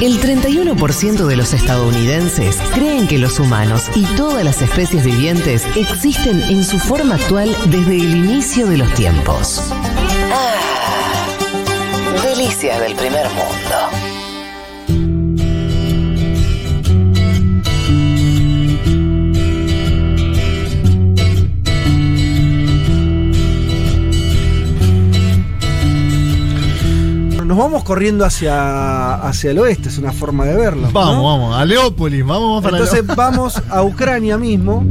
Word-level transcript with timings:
El 0.00 0.20
31% 0.20 1.26
de 1.26 1.36
los 1.36 1.52
estadounidenses 1.52 2.56
creen 2.74 3.06
que 3.06 3.18
los 3.18 3.38
humanos 3.38 3.88
y 3.94 4.04
todas 4.16 4.44
las 4.44 4.60
especies 4.60 5.04
vivientes 5.04 5.64
existen 5.76 6.42
en 6.42 6.64
su 6.64 6.78
forma 6.78 7.14
actual 7.14 7.56
desde 7.66 7.96
el 7.96 8.16
inicio 8.16 8.66
de 8.66 8.78
los 8.78 8.92
tiempos. 8.94 9.72
Ah, 10.32 10.56
delicias 12.22 12.80
del 12.80 12.94
primer 12.96 13.26
mundo. 13.30 14.13
Nos 27.54 27.62
vamos 27.62 27.84
corriendo 27.84 28.24
hacia, 28.24 29.14
hacia 29.14 29.52
el 29.52 29.60
oeste, 29.60 29.88
es 29.88 29.98
una 29.98 30.10
forma 30.10 30.44
de 30.44 30.56
verlo. 30.56 30.88
¿no? 30.88 30.92
Vamos, 30.92 31.22
vamos, 31.22 31.56
a 31.56 31.64
Leópolis, 31.64 32.26
vamos 32.26 32.64
para 32.64 32.78
Entonces 32.78 33.06
vamos 33.06 33.62
a 33.70 33.84
Ucrania 33.84 34.36
mismo. 34.36 34.84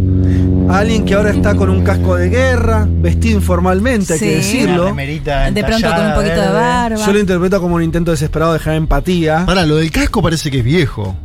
A 0.69 0.77
alguien 0.77 1.03
que 1.03 1.13
ahora 1.13 1.31
está 1.31 1.55
con 1.55 1.69
un 1.69 1.83
casco 1.83 2.15
de 2.15 2.29
guerra, 2.29 2.87
vestido 2.89 3.35
informalmente, 3.35 4.13
hay 4.13 4.19
que 4.19 4.35
decirlo. 4.37 4.95
De 4.95 5.63
pronto 5.67 5.89
con 5.93 6.05
un 6.05 6.13
poquito 6.13 6.39
de 6.39 6.51
barba. 6.53 7.05
Yo 7.05 7.11
lo 7.11 7.19
interpreto 7.19 7.59
como 7.59 7.75
un 7.75 7.83
intento 7.83 8.11
desesperado 8.11 8.53
de 8.53 8.59
dejar 8.59 8.75
empatía. 8.75 9.45
Para, 9.45 9.65
lo 9.65 9.75
del 9.75 9.91
casco 9.91 10.21
parece 10.21 10.49
que 10.49 10.59
es 10.59 10.63
viejo. 10.63 11.17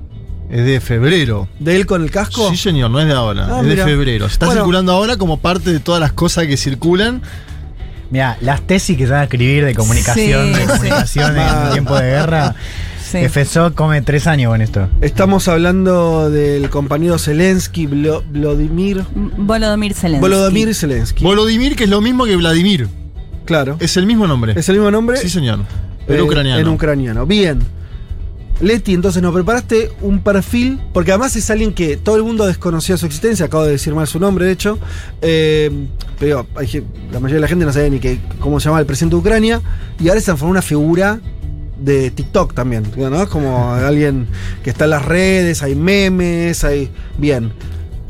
Es 0.50 0.66
de 0.66 0.80
febrero. 0.80 1.46
¿De 1.60 1.76
él 1.76 1.86
con 1.86 2.02
el 2.02 2.10
casco? 2.10 2.50
Sí, 2.50 2.56
señor, 2.56 2.90
no 2.90 2.98
es 2.98 3.06
de 3.06 3.12
ahora. 3.12 3.46
Ah, 3.48 3.60
es 3.60 3.64
mira. 3.64 3.84
de 3.84 3.92
febrero. 3.92 4.26
Se 4.26 4.32
está 4.32 4.46
Bueno. 4.46 4.62
circulando 4.62 4.90
ahora 4.90 5.16
como 5.16 5.36
parte 5.36 5.70
de 5.70 5.78
todas 5.78 6.00
las 6.00 6.10
cosas 6.14 6.48
que 6.48 6.56
circulan. 6.56 7.22
Mira, 8.10 8.38
las 8.40 8.62
tesis 8.66 8.96
que 8.96 9.04
se 9.06 9.12
van 9.12 9.20
a 9.20 9.24
escribir 9.24 9.64
de 9.64 9.74
comunicación, 9.74 10.54
Sí, 10.54 10.60
de 10.60 10.66
comunicación 10.66 11.36
en 11.38 11.70
tiempo 11.72 11.96
de 11.96 12.04
guerra. 12.10 12.54
Sí. 13.02 13.26
FSO 13.28 13.74
come 13.74 14.02
tres 14.02 14.26
años 14.26 14.50
con 14.52 14.60
esto. 14.60 14.88
Estamos 15.00 15.48
hablando 15.48 16.28
del 16.30 16.68
compañero 16.68 17.18
Zelensky, 17.18 17.86
Vladimir. 17.86 19.04
Volodymyr 19.14 19.94
Zelensky. 19.94 20.20
Volodymyr 20.20 20.74
Zelensky. 20.74 21.24
Volodymyr, 21.24 21.74
que 21.76 21.84
es 21.84 21.90
lo 21.90 22.00
mismo 22.02 22.24
que 22.26 22.36
Vladimir. 22.36 22.88
claro. 23.46 23.76
Es 23.80 23.96
el 23.96 24.04
mismo 24.06 24.26
nombre. 24.26 24.52
Es 24.56 24.68
el 24.68 24.76
mismo 24.76 24.90
nombre. 24.90 25.16
Sí, 25.16 25.30
señor. 25.30 25.60
eh, 25.60 26.04
Pero 26.06 26.24
ucraniano. 26.26 26.60
En 26.60 26.68
ucraniano. 26.68 27.24
Bien. 27.26 27.60
Leti, 28.60 28.92
entonces 28.94 29.22
nos 29.22 29.32
preparaste 29.32 29.90
un 30.00 30.18
perfil, 30.20 30.80
porque 30.92 31.12
además 31.12 31.36
es 31.36 31.48
alguien 31.50 31.72
que 31.72 31.96
todo 31.96 32.16
el 32.16 32.24
mundo 32.24 32.44
desconocía 32.46 32.96
su 32.96 33.06
existencia, 33.06 33.46
acabo 33.46 33.64
de 33.64 33.72
decir 33.72 33.94
mal 33.94 34.06
su 34.08 34.18
nombre, 34.18 34.46
de 34.46 34.52
hecho, 34.52 34.78
eh, 35.22 35.70
pero 36.18 36.46
hay 36.56 36.84
la 37.12 37.20
mayoría 37.20 37.36
de 37.36 37.40
la 37.42 37.48
gente 37.48 37.64
no 37.64 37.72
sabía 37.72 37.88
ni 37.90 38.00
que, 38.00 38.18
cómo 38.40 38.58
se 38.58 38.64
llamaba 38.64 38.80
el 38.80 38.86
presidente 38.86 39.14
de 39.14 39.20
Ucrania, 39.20 39.60
y 40.00 40.08
ahora 40.08 40.20
se 40.20 40.24
transformó 40.26 40.50
en 40.50 40.56
una 40.56 40.62
figura 40.62 41.20
de 41.80 42.10
TikTok 42.10 42.54
también, 42.54 42.82
¿no? 42.96 43.22
Es 43.22 43.28
como 43.28 43.72
alguien 43.74 44.26
que 44.64 44.70
está 44.70 44.84
en 44.86 44.90
las 44.90 45.04
redes, 45.04 45.62
hay 45.62 45.76
memes, 45.76 46.64
hay... 46.64 46.90
Bien. 47.18 47.52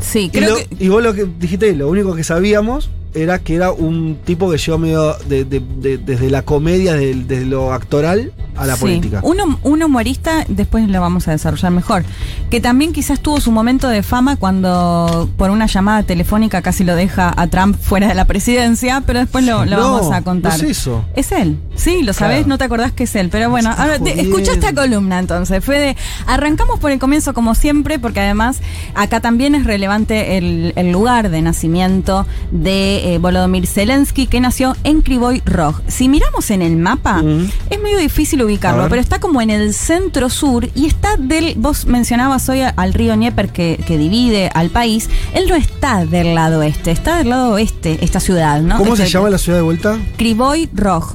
Sí, 0.01 0.21
Y, 0.21 0.31
creo 0.31 0.51
lo- 0.51 0.57
que. 0.57 0.69
y 0.79 0.89
vos 0.89 1.03
lo 1.03 1.13
que 1.13 1.27
dijiste, 1.39 1.75
lo 1.75 1.89
único 1.91 2.15
que 2.15 2.25
sabíamos 2.25 2.89
era 3.23 3.39
que 3.39 3.55
era 3.55 3.73
un 3.73 4.19
tipo 4.25 4.51
que 4.51 4.59
llegó 4.59 4.79
medio 4.79 5.15
de- 5.29 5.45
de- 5.45 5.61
de- 5.81 5.99
desde 5.99 6.31
la 6.31 6.43
comedia, 6.43 6.95
desde 6.95 7.45
lo 7.45 7.73
actoral 7.73 8.33
a 8.57 8.67
la 8.67 8.75
Sí. 8.75 8.81
política. 8.81 9.21
Un, 9.23 9.59
un 9.63 9.83
humorista, 9.83 10.45
después 10.49 10.89
lo 10.89 11.01
vamos 11.01 11.29
a 11.29 11.31
desarrollar 11.31 11.71
mejor, 11.71 12.05
que 12.51 12.61
también 12.61 12.93
quizás 12.93 13.21
tuvo 13.21 13.41
su 13.41 13.53
momento 13.53 13.89
de 13.89 14.03
fama 14.03 14.37
cuando 14.37 15.29
por 15.37 15.51
una 15.51 15.67
llamada 15.67 16.03
telefónica 16.03 16.61
casi 16.63 16.83
lo 16.85 16.97
deja 16.97 17.33
a 17.37 17.47
Trump 17.47 17.77
fuera 17.81 18.09
de 18.09 18.15
la 18.15 18.25
presidencia, 18.25 19.03
pero 19.07 19.21
después 19.21 19.45
lo, 19.45 19.65
lo 19.65 19.77
No, 19.77 19.93
vamos 19.95 20.13
a 20.13 20.23
contar. 20.23 20.53
no 20.53 20.65
es 20.65 20.71
eso. 20.79 21.05
Es 21.15 21.31
él, 21.33 21.57
sí, 21.77 22.03
lo 22.03 22.13
sabés, 22.13 22.39
Claro. 22.39 22.49
no 22.49 22.59
te 22.59 22.65
acordás 22.65 22.93
que 22.93 23.05
es 23.05 23.15
él, 23.15 23.29
pero 23.31 23.49
bueno, 23.51 23.71
ahora 23.77 23.99
te- 23.99 24.21
escucha 24.21 24.53
esta 24.53 24.73
columna 24.75 25.19
entonces, 25.21 25.65
Fede. 25.65 25.97
Arrancamos 26.27 26.81
por 26.81 26.91
el 26.91 26.99
comienzo 26.99 27.35
como 27.35 27.55
siempre, 27.55 27.99
porque 28.01 28.21
además 28.21 28.61
acá 28.95 29.21
también 29.21 29.55
es 29.55 29.65
relevante 29.65 30.37
el, 30.37 30.73
el 30.75 30.91
lugar 30.91 31.31
de 31.31 31.43
nacimiento 31.43 32.27
de 32.51 33.08
eh, 33.09 33.19
Volodymyr 33.19 33.67
Zelensky, 33.67 34.27
que 34.27 34.41
nació 34.41 34.77
en 34.85 35.01
Krivoy 35.03 35.43
Rog. 35.47 35.81
Si 35.87 36.09
miramos 36.09 36.51
en 36.51 36.63
el 36.63 36.77
mapa, 36.77 37.23
Mm. 37.23 37.49
es 37.71 37.81
medio 37.81 37.99
difícil 37.99 38.43
ubicarlo, 38.43 38.89
pero 38.89 39.01
está 39.01 39.19
como 39.19 39.41
en 39.41 39.51
el 39.51 39.73
centro 39.75 40.29
sur 40.31 40.69
y 40.75 40.87
está 40.87 41.17
del. 41.17 41.55
Vos 41.57 41.87
mencionabas 41.87 42.49
hoy 42.49 42.61
al 42.77 42.93
río 42.95 43.15
Dnieper 43.15 43.49
que, 43.51 43.81
que 43.87 43.97
divide 43.99 44.51
al 44.55 44.71
país. 44.71 45.09
Él 45.35 45.47
no 45.49 45.55
está 45.57 46.05
del 46.05 46.35
lado 46.35 46.63
este, 46.63 46.91
está 46.91 47.17
del 47.19 47.31
lado 47.31 47.53
oeste, 47.53 47.99
esta 48.03 48.21
ciudad, 48.21 48.61
¿no? 48.61 48.77
¿Cómo 48.77 48.95
se 48.97 49.05
Este- 49.05 49.15
llama 49.15 49.31
la 49.31 49.39
ciudad 49.39 49.59
de 49.59 49.63
vuelta? 49.63 49.97
Krivoy 50.17 50.69
Rog. 50.75 51.15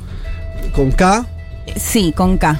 Con 0.75 0.91
K. 0.91 1.27
Sí, 1.77 2.13
con 2.15 2.37
K. 2.37 2.59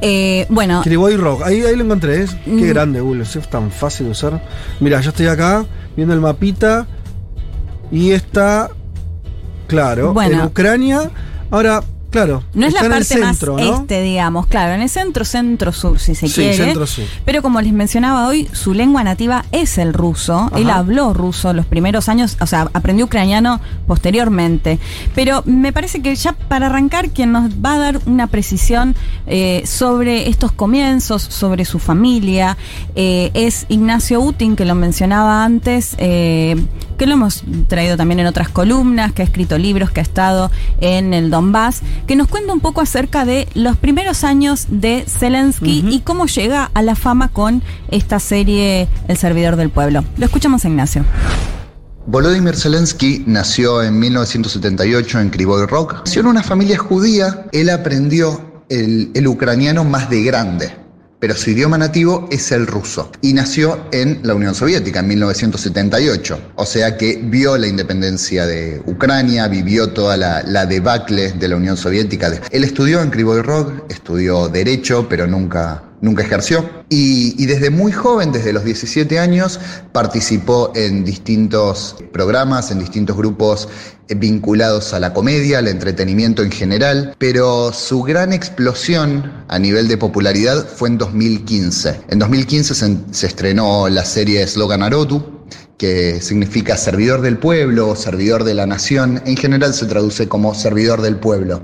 Eh, 0.00 0.46
bueno, 0.48 0.80
Krivoy 0.82 1.16
Rock. 1.16 1.42
Ahí, 1.44 1.60
ahí 1.62 1.76
lo 1.76 1.84
encontré. 1.84 2.24
¿eh? 2.24 2.26
Qué 2.44 2.50
Mm. 2.50 2.68
grande, 2.68 3.00
Google. 3.00 3.22
Es 3.22 3.38
tan 3.48 3.70
fácil 3.70 4.06
de 4.06 4.12
usar. 4.12 4.42
Mira, 4.80 5.00
yo 5.00 5.10
estoy 5.10 5.26
acá 5.28 5.64
viendo 5.96 6.12
el 6.14 6.20
mapita. 6.20 6.86
Y 7.92 8.10
está. 8.10 8.70
Claro, 9.68 10.12
Bueno. 10.12 10.40
en 10.40 10.46
Ucrania. 10.46 11.10
Ahora, 11.50 11.82
claro. 12.12 12.44
no 12.54 12.66
es 12.66 12.72
la 12.72 12.80
parte 12.82 13.04
centro, 13.04 13.54
más 13.54 13.64
¿no? 13.64 13.80
este, 13.80 14.02
digamos, 14.02 14.46
claro, 14.46 14.74
en 14.74 14.82
el 14.82 14.88
centro, 14.88 15.24
centro-sur, 15.24 15.98
si 15.98 16.14
se 16.14 16.28
Sí, 16.28 16.34
quiere. 16.34 16.54
centro-sur. 16.56 17.04
Pero 17.24 17.42
como 17.42 17.60
les 17.60 17.72
mencionaba 17.72 18.28
hoy, 18.28 18.48
su 18.52 18.74
lengua 18.74 19.02
nativa 19.02 19.44
es 19.50 19.78
el 19.78 19.92
ruso. 19.92 20.34
Ajá. 20.34 20.58
Él 20.58 20.70
habló 20.70 21.12
ruso 21.12 21.52
los 21.52 21.66
primeros 21.66 22.08
años, 22.08 22.36
o 22.40 22.46
sea, 22.46 22.70
aprendió 22.72 23.06
ucraniano 23.06 23.60
posteriormente. 23.86 24.78
Pero 25.14 25.42
me 25.46 25.72
parece 25.72 26.02
que 26.02 26.14
ya 26.14 26.32
para 26.32 26.66
arrancar, 26.66 27.10
quien 27.10 27.32
nos 27.32 27.50
va 27.54 27.74
a 27.74 27.78
dar 27.78 28.00
una 28.06 28.26
precisión 28.26 28.94
eh, 29.26 29.62
sobre 29.64 30.28
estos 30.28 30.52
comienzos, 30.52 31.22
sobre 31.22 31.64
su 31.64 31.78
familia, 31.78 32.56
eh, 32.94 33.30
es 33.34 33.66
Ignacio 33.68 34.20
Utin, 34.20 34.54
que 34.56 34.64
lo 34.64 34.74
mencionaba 34.74 35.44
antes, 35.44 35.94
eh, 35.98 36.56
que 36.98 37.06
lo 37.06 37.14
hemos 37.14 37.42
traído 37.68 37.96
también 37.96 38.20
en 38.20 38.26
otras 38.26 38.48
columnas, 38.48 39.12
que 39.12 39.22
ha 39.22 39.24
escrito 39.24 39.58
libros, 39.58 39.90
que 39.90 40.00
ha 40.00 40.02
estado 40.02 40.50
en 40.80 41.14
el 41.14 41.30
Donbass, 41.30 41.80
que 42.06 42.16
nos 42.16 42.28
cuenta 42.28 42.52
un 42.52 42.60
poco 42.60 42.80
acerca 42.80 43.24
de 43.24 43.48
los 43.54 43.76
primeros 43.76 44.24
años 44.24 44.66
de 44.68 45.04
Zelensky 45.06 45.84
y 45.88 46.00
cómo 46.00 46.26
llega 46.26 46.70
a 46.74 46.82
la 46.82 46.94
fama 46.94 47.28
con 47.28 47.62
esta 47.90 48.18
serie 48.18 48.88
El 49.08 49.16
servidor 49.16 49.56
del 49.56 49.70
pueblo. 49.70 50.04
Lo 50.16 50.26
escuchamos 50.26 50.64
a 50.64 50.68
Ignacio. 50.68 51.04
Volodymyr 52.06 52.56
Zelensky 52.56 53.22
nació 53.26 53.82
en 53.82 53.98
1978 53.98 55.20
en 55.20 55.30
Krivoy 55.30 55.66
Rog. 55.66 55.94
Nació 56.04 56.22
en 56.22 56.26
una 56.26 56.42
familia 56.42 56.76
judía. 56.76 57.46
Él 57.52 57.70
aprendió 57.70 58.64
el, 58.68 59.10
el 59.14 59.26
ucraniano 59.28 59.84
más 59.84 60.10
de 60.10 60.22
grande, 60.24 60.81
pero 61.22 61.36
su 61.36 61.50
idioma 61.50 61.78
nativo 61.78 62.26
es 62.32 62.50
el 62.50 62.66
ruso. 62.66 63.12
Y 63.20 63.32
nació 63.32 63.86
en 63.92 64.18
la 64.24 64.34
Unión 64.34 64.56
Soviética 64.56 64.98
en 64.98 65.06
1978. 65.06 66.52
O 66.56 66.66
sea 66.66 66.96
que 66.96 67.20
vio 67.22 67.56
la 67.56 67.68
independencia 67.68 68.44
de 68.44 68.82
Ucrania, 68.86 69.46
vivió 69.46 69.90
toda 69.90 70.16
la, 70.16 70.42
la 70.42 70.66
debacle 70.66 71.30
de 71.30 71.46
la 71.46 71.54
Unión 71.54 71.76
Soviética. 71.76 72.32
Él 72.50 72.64
estudió 72.64 73.00
en 73.02 73.10
Krivoy 73.10 73.40
Rog, 73.40 73.84
estudió 73.88 74.48
Derecho, 74.48 75.06
pero 75.08 75.28
nunca 75.28 75.84
nunca 76.02 76.22
ejerció. 76.22 76.68
Y, 76.90 77.46
desde 77.46 77.70
muy 77.70 77.92
joven, 77.92 78.32
desde 78.32 78.52
los 78.52 78.64
17 78.64 79.18
años, 79.18 79.58
participó 79.92 80.72
en 80.74 81.04
distintos 81.04 81.96
programas, 82.12 82.70
en 82.70 82.80
distintos 82.80 83.16
grupos 83.16 83.68
eh, 84.08 84.14
vinculados 84.14 84.92
a 84.92 85.00
la 85.00 85.14
comedia, 85.14 85.60
al 85.60 85.68
entretenimiento 85.68 86.42
en 86.42 86.50
general, 86.50 87.14
pero 87.18 87.72
su 87.72 88.02
gran 88.02 88.34
explosión 88.34 89.32
a 89.48 89.58
nivel 89.58 89.88
de 89.88 89.96
popularidad 89.96 90.66
fue 90.66 90.90
en 90.90 90.98
2015. 90.98 92.02
En 92.10 92.18
2015 92.18 92.74
se, 92.74 93.26
estrenó 93.26 93.88
la 93.88 94.04
serie 94.04 94.46
Slogan 94.46 94.82
Arotu, 94.82 95.40
que 95.78 96.20
significa 96.20 96.76
servidor 96.76 97.22
del 97.22 97.38
pueblo 97.38 97.96
servidor 97.96 98.44
de 98.44 98.54
la 98.54 98.66
nación. 98.66 99.22
En 99.24 99.36
general 99.36 99.72
se 99.72 99.86
traduce 99.86 100.28
como 100.28 100.54
servidor 100.54 101.00
del 101.00 101.16
pueblo. 101.16 101.62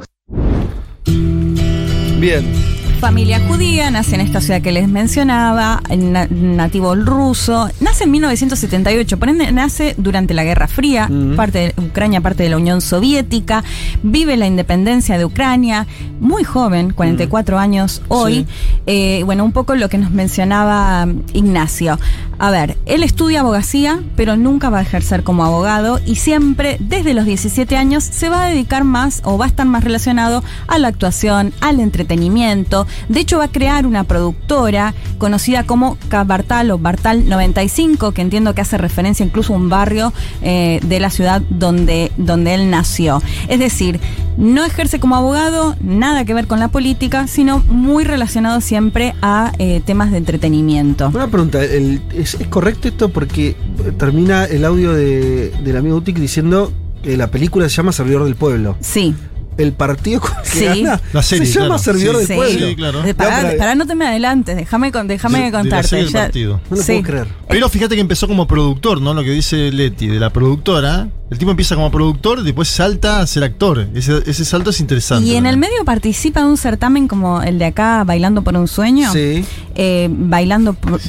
Bien. 2.21 2.78
Familia 3.01 3.41
judía, 3.47 3.91
nace 3.93 4.17
en 4.17 4.21
esta 4.23 4.41
ciudad 4.41 4.61
que 4.61 4.73
les 4.73 4.89
mencionaba, 4.89 5.81
na- 5.97 6.27
nativo 6.31 6.97
ruso, 6.97 7.71
nace 7.81 8.05
en 8.05 8.11
1978, 8.11 9.19
por 9.19 9.29
ende 9.29 9.53
nace 9.53 9.95
durante 9.99 10.35
la 10.35 10.43
Guerra 10.43 10.67
Fría, 10.67 11.09
parte 11.37 11.59
de 11.77 11.81
Ucrania, 11.81 12.21
parte 12.21 12.43
de 12.43 12.49
la 12.51 12.57
Unión 12.57 12.81
Soviética, 12.81 13.63
vive 14.03 14.37
la 14.37 14.47
independencia 14.49 15.17
de 15.17 15.25
Ucrania, 15.25 15.87
muy 16.21 16.43
joven, 16.43 16.93
44 16.93 17.59
años 17.59 18.03
hoy. 18.09 18.35
Sí. 18.35 18.47
Eh, 18.87 19.23
bueno, 19.25 19.45
un 19.45 19.53
poco 19.53 19.77
lo 19.77 19.89
que 19.89 19.99
nos 19.99 20.11
mencionaba 20.11 21.07
Ignacio. 21.33 21.99
A 22.41 22.51
ver, 22.53 22.77
él 22.87 23.03
estudia 23.03 23.41
abogacía, 23.41 24.01
pero 24.17 24.37
nunca 24.37 24.71
va 24.71 24.79
a 24.79 24.83
ejercer 24.83 25.25
como 25.25 25.45
abogado 25.45 26.01
y 26.07 26.17
siempre, 26.17 26.77
desde 26.79 27.13
los 27.15 27.25
17 27.25 27.77
años, 27.77 28.05
se 28.05 28.29
va 28.29 28.45
a 28.45 28.49
dedicar 28.49 28.85
más 28.85 29.23
o 29.25 29.37
va 29.39 29.47
a 29.47 29.49
estar 29.49 29.67
más 29.67 29.83
relacionado 29.83 30.45
a 30.69 30.79
la 30.79 30.87
actuación, 30.89 31.53
al 31.61 31.81
entretenimiento. 31.81 32.87
De 33.09 33.21
hecho, 33.21 33.39
va 33.39 33.45
a 33.45 33.49
crear 33.53 33.87
una 33.87 34.05
productora 34.05 34.95
conocida 35.19 35.65
como 35.65 35.97
Bartal 36.27 36.71
o 36.71 36.79
Bartal 36.79 37.29
95, 37.29 38.13
que 38.13 38.23
entiendo 38.23 38.55
que 38.55 38.61
hace 38.61 38.79
referencia 38.79 39.27
incluso 39.27 39.53
a 39.53 39.57
un 39.57 39.69
barrio 39.69 40.13
eh, 40.43 40.79
de 40.85 41.01
la 41.01 41.11
ciudad 41.11 41.43
donde, 41.51 42.13
donde 42.17 42.55
él 42.55 42.71
nació. 42.71 43.21
Es 43.49 43.59
decir, 43.59 43.99
No 44.39 44.65
ejerce 44.65 45.01
como 45.01 45.17
abogado, 45.17 45.75
nada 45.81 46.25
que 46.25 46.33
ver 46.33 46.47
con 46.47 46.61
la 46.61 46.69
política, 46.69 47.27
sino 47.27 47.59
muy 47.69 48.05
relacionado 48.05 48.61
siempre 48.61 49.15
a 49.21 49.51
eh, 49.59 49.83
temas 49.85 50.13
de 50.13 50.19
entretenimiento. 50.19 51.09
Una 51.13 51.27
pregunta, 51.27 51.61
el- 51.65 52.01
¿es, 52.35 52.41
es 52.41 52.47
correcto 52.49 52.89
esto? 52.89 53.09
Porque 53.11 53.57
termina 53.99 54.45
el 54.45 54.65
audio 54.65 54.93
de, 54.93 55.51
del 55.63 55.77
amigo 55.77 55.97
Utic 55.97 56.17
diciendo 56.19 56.73
que 57.03 57.17
la 57.17 57.31
película 57.31 57.69
se 57.69 57.77
llama 57.77 57.93
Servidor 57.93 58.25
del 58.25 58.35
Pueblo. 58.35 58.77
Sí. 58.81 59.15
El 59.57 59.73
partido 59.73 60.21
con 60.21 60.31
el 60.37 60.43
que 60.45 60.49
Sí. 60.51 60.65
gana 60.83 61.01
La 61.13 61.23
serie, 61.23 61.45
se 61.47 61.55
llama 61.55 61.67
claro. 61.77 61.83
Servidor 61.83 62.15
Sí. 62.15 62.19
del 62.19 62.27
Sí. 62.29 62.35
Pueblo. 62.35 62.67
Sí, 62.69 62.77
claro. 62.77 63.03
De- 63.03 63.15
Pará, 63.15 63.43
No, 63.43 63.49
pero- 63.49 63.59
pará, 63.59 63.75
no 63.75 63.87
te 63.87 63.95
me 63.97 64.07
adelantes, 64.07 64.57
déjame, 64.57 64.93
con- 64.93 65.09
déjame 65.09 65.39
De- 65.39 65.45
de 65.47 65.51
la 65.51 65.59
contarte. 65.61 65.89
serie 65.89 66.05
del 66.05 66.13
ya- 66.13 66.21
partido. 66.23 66.61
No 66.71 66.77
lo 66.77 66.83
Sí. 66.83 66.93
puedo 66.93 67.03
creer. 67.03 67.29
Pero 67.49 67.69
fíjate 67.69 67.95
que 67.97 68.01
empezó 68.01 68.29
como 68.29 68.47
productor, 68.47 69.01
¿no? 69.01 69.15
Lo 69.15 69.23
que 69.25 69.31
dice 69.33 69.73
Leti, 69.73 70.07
de 70.07 70.21
la 70.21 70.31
productora. 70.33 71.09
El 71.31 71.37
tipo 71.37 71.51
empieza 71.51 71.75
como 71.75 71.91
productor, 71.91 72.43
después 72.43 72.69
salta 72.69 73.21
a 73.21 73.27
ser 73.27 73.45
actor. 73.45 73.87
Ese, 73.95 74.23
ese 74.27 74.45
salto 74.47 74.71
es 74.71 74.81
interesante. 74.81 75.29
Y 75.29 75.35
en 75.37 75.45
el 75.45 75.59
medio 75.59 75.85
participa 75.85 76.41
de 76.41 76.47
un 76.47 76.57
certamen 76.57 77.07
como 77.07 77.43
el 77.43 77.59
de 77.59 77.67
acá, 77.67 78.03
Bailando 78.05 78.43
por 78.43 78.57
un 78.57 78.67
sueño. 78.67 79.13
Sí. 79.13 79.45
Eh, 79.75 80.09
bailando 80.11 80.73
por- 80.73 81.01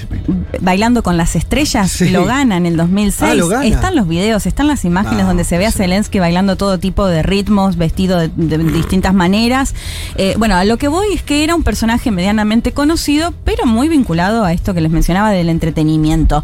bailando 0.62 1.02
con 1.04 1.18
las 1.18 1.36
estrellas 1.36 1.92
Sí. 1.92 2.10
lo 2.10 2.26
gana 2.26 2.58
en 2.58 2.66
el 2.68 2.78
2006 2.78 3.32
Ah, 3.32 3.34
lo 3.36 3.48
gana. 3.48 3.66
están 3.66 3.96
los 3.96 4.08
videos 4.08 4.46
están 4.46 4.68
las 4.68 4.86
imágenes 4.86 5.24
Ah, 5.24 5.28
donde 5.28 5.44
se 5.44 5.58
ve 5.58 5.66
a 5.66 5.72
sí. 5.72 5.80
Zelensky 5.80 6.20
bailando 6.20 6.56
todo 6.56 6.78
tipo 6.78 7.08
de 7.08 7.24
ritmos 7.24 7.78
vestido 7.78 8.20
de, 8.20 8.28
de 8.36 8.58
distintas 8.60 9.14
maneras 9.16 9.74
Eh, 10.18 10.36
bueno 10.38 10.56
a 10.56 10.66
lo 10.66 10.78
que 10.78 10.88
voy 10.88 11.08
es 11.16 11.24
que 11.24 11.44
era 11.44 11.56
un 11.56 11.64
personaje 11.64 12.12
medianamente 12.12 12.72
conocido 12.72 13.34
pero 13.44 13.66
muy 13.66 13.88
vinculado 13.90 14.44
a 14.46 14.54
esto 14.54 14.76
que 14.76 14.82
les 14.82 14.92
mencionaba 14.92 15.32
del 15.32 15.50
entretenimiento 15.50 16.44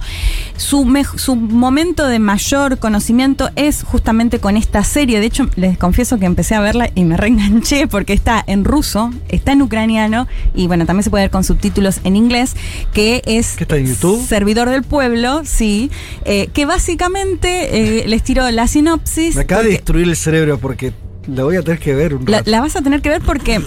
su, 0.57 0.92
su 1.18 1.36
momento 1.36 2.07
de 2.07 2.18
mayor 2.18 2.80
conocimiento 2.80 3.51
es 3.56 3.64
justamente 3.83 4.39
con 4.39 4.57
esta 4.57 4.83
serie 4.83 5.19
de 5.19 5.25
hecho 5.25 5.50
les 5.56 5.77
confieso 5.77 6.17
que 6.19 6.25
empecé 6.25 6.56
a 6.56 6.62
verla 6.62 6.89
y 6.95 7.03
me 7.03 7.17
reenganché 7.17 7.88
porque 7.88 8.13
está 8.13 8.44
en 8.47 8.63
ruso 8.65 9.12
está 9.29 9.51
en 9.53 9.62
ucraniano 9.62 10.27
y 10.53 10.67
bueno 10.67 10.85
también 10.85 11.03
se 11.03 11.09
puede 11.09 11.25
ver 11.25 11.31
con 11.31 11.44
subtítulos 11.44 12.00
en 12.03 12.15
inglés 12.15 12.56
que 12.94 13.21
es 13.25 13.56
¿Qué 13.57 13.63
está 13.63 13.77
en 13.77 13.88
YouTube? 13.88 14.25
Servidor 14.27 14.69
del 14.69 14.83
Pueblo, 14.83 15.41
sí, 15.45 15.89
eh, 16.25 16.50
que 16.53 16.65
básicamente 16.65 18.01
eh, 18.03 18.07
les 18.07 18.23
tiro 18.23 18.50
la 18.51 18.67
sinopsis. 18.67 19.35
Me 19.35 19.41
acaba 19.41 19.62
de 19.62 19.67
porque 19.67 19.77
destruir 19.77 20.07
el 20.07 20.15
cerebro 20.15 20.57
porque 20.59 20.94
la 21.27 21.44
voy 21.44 21.56
a 21.56 21.62
tener 21.62 21.79
que 21.79 21.94
ver 21.95 22.13
un 22.13 22.25
la, 22.25 22.39
rato. 22.39 22.51
la 22.51 22.62
vas 22.62 22.75
a 22.75 22.81
tener 22.81 23.01
que 23.01 23.09
ver 23.09 23.21
porque, 23.21 23.62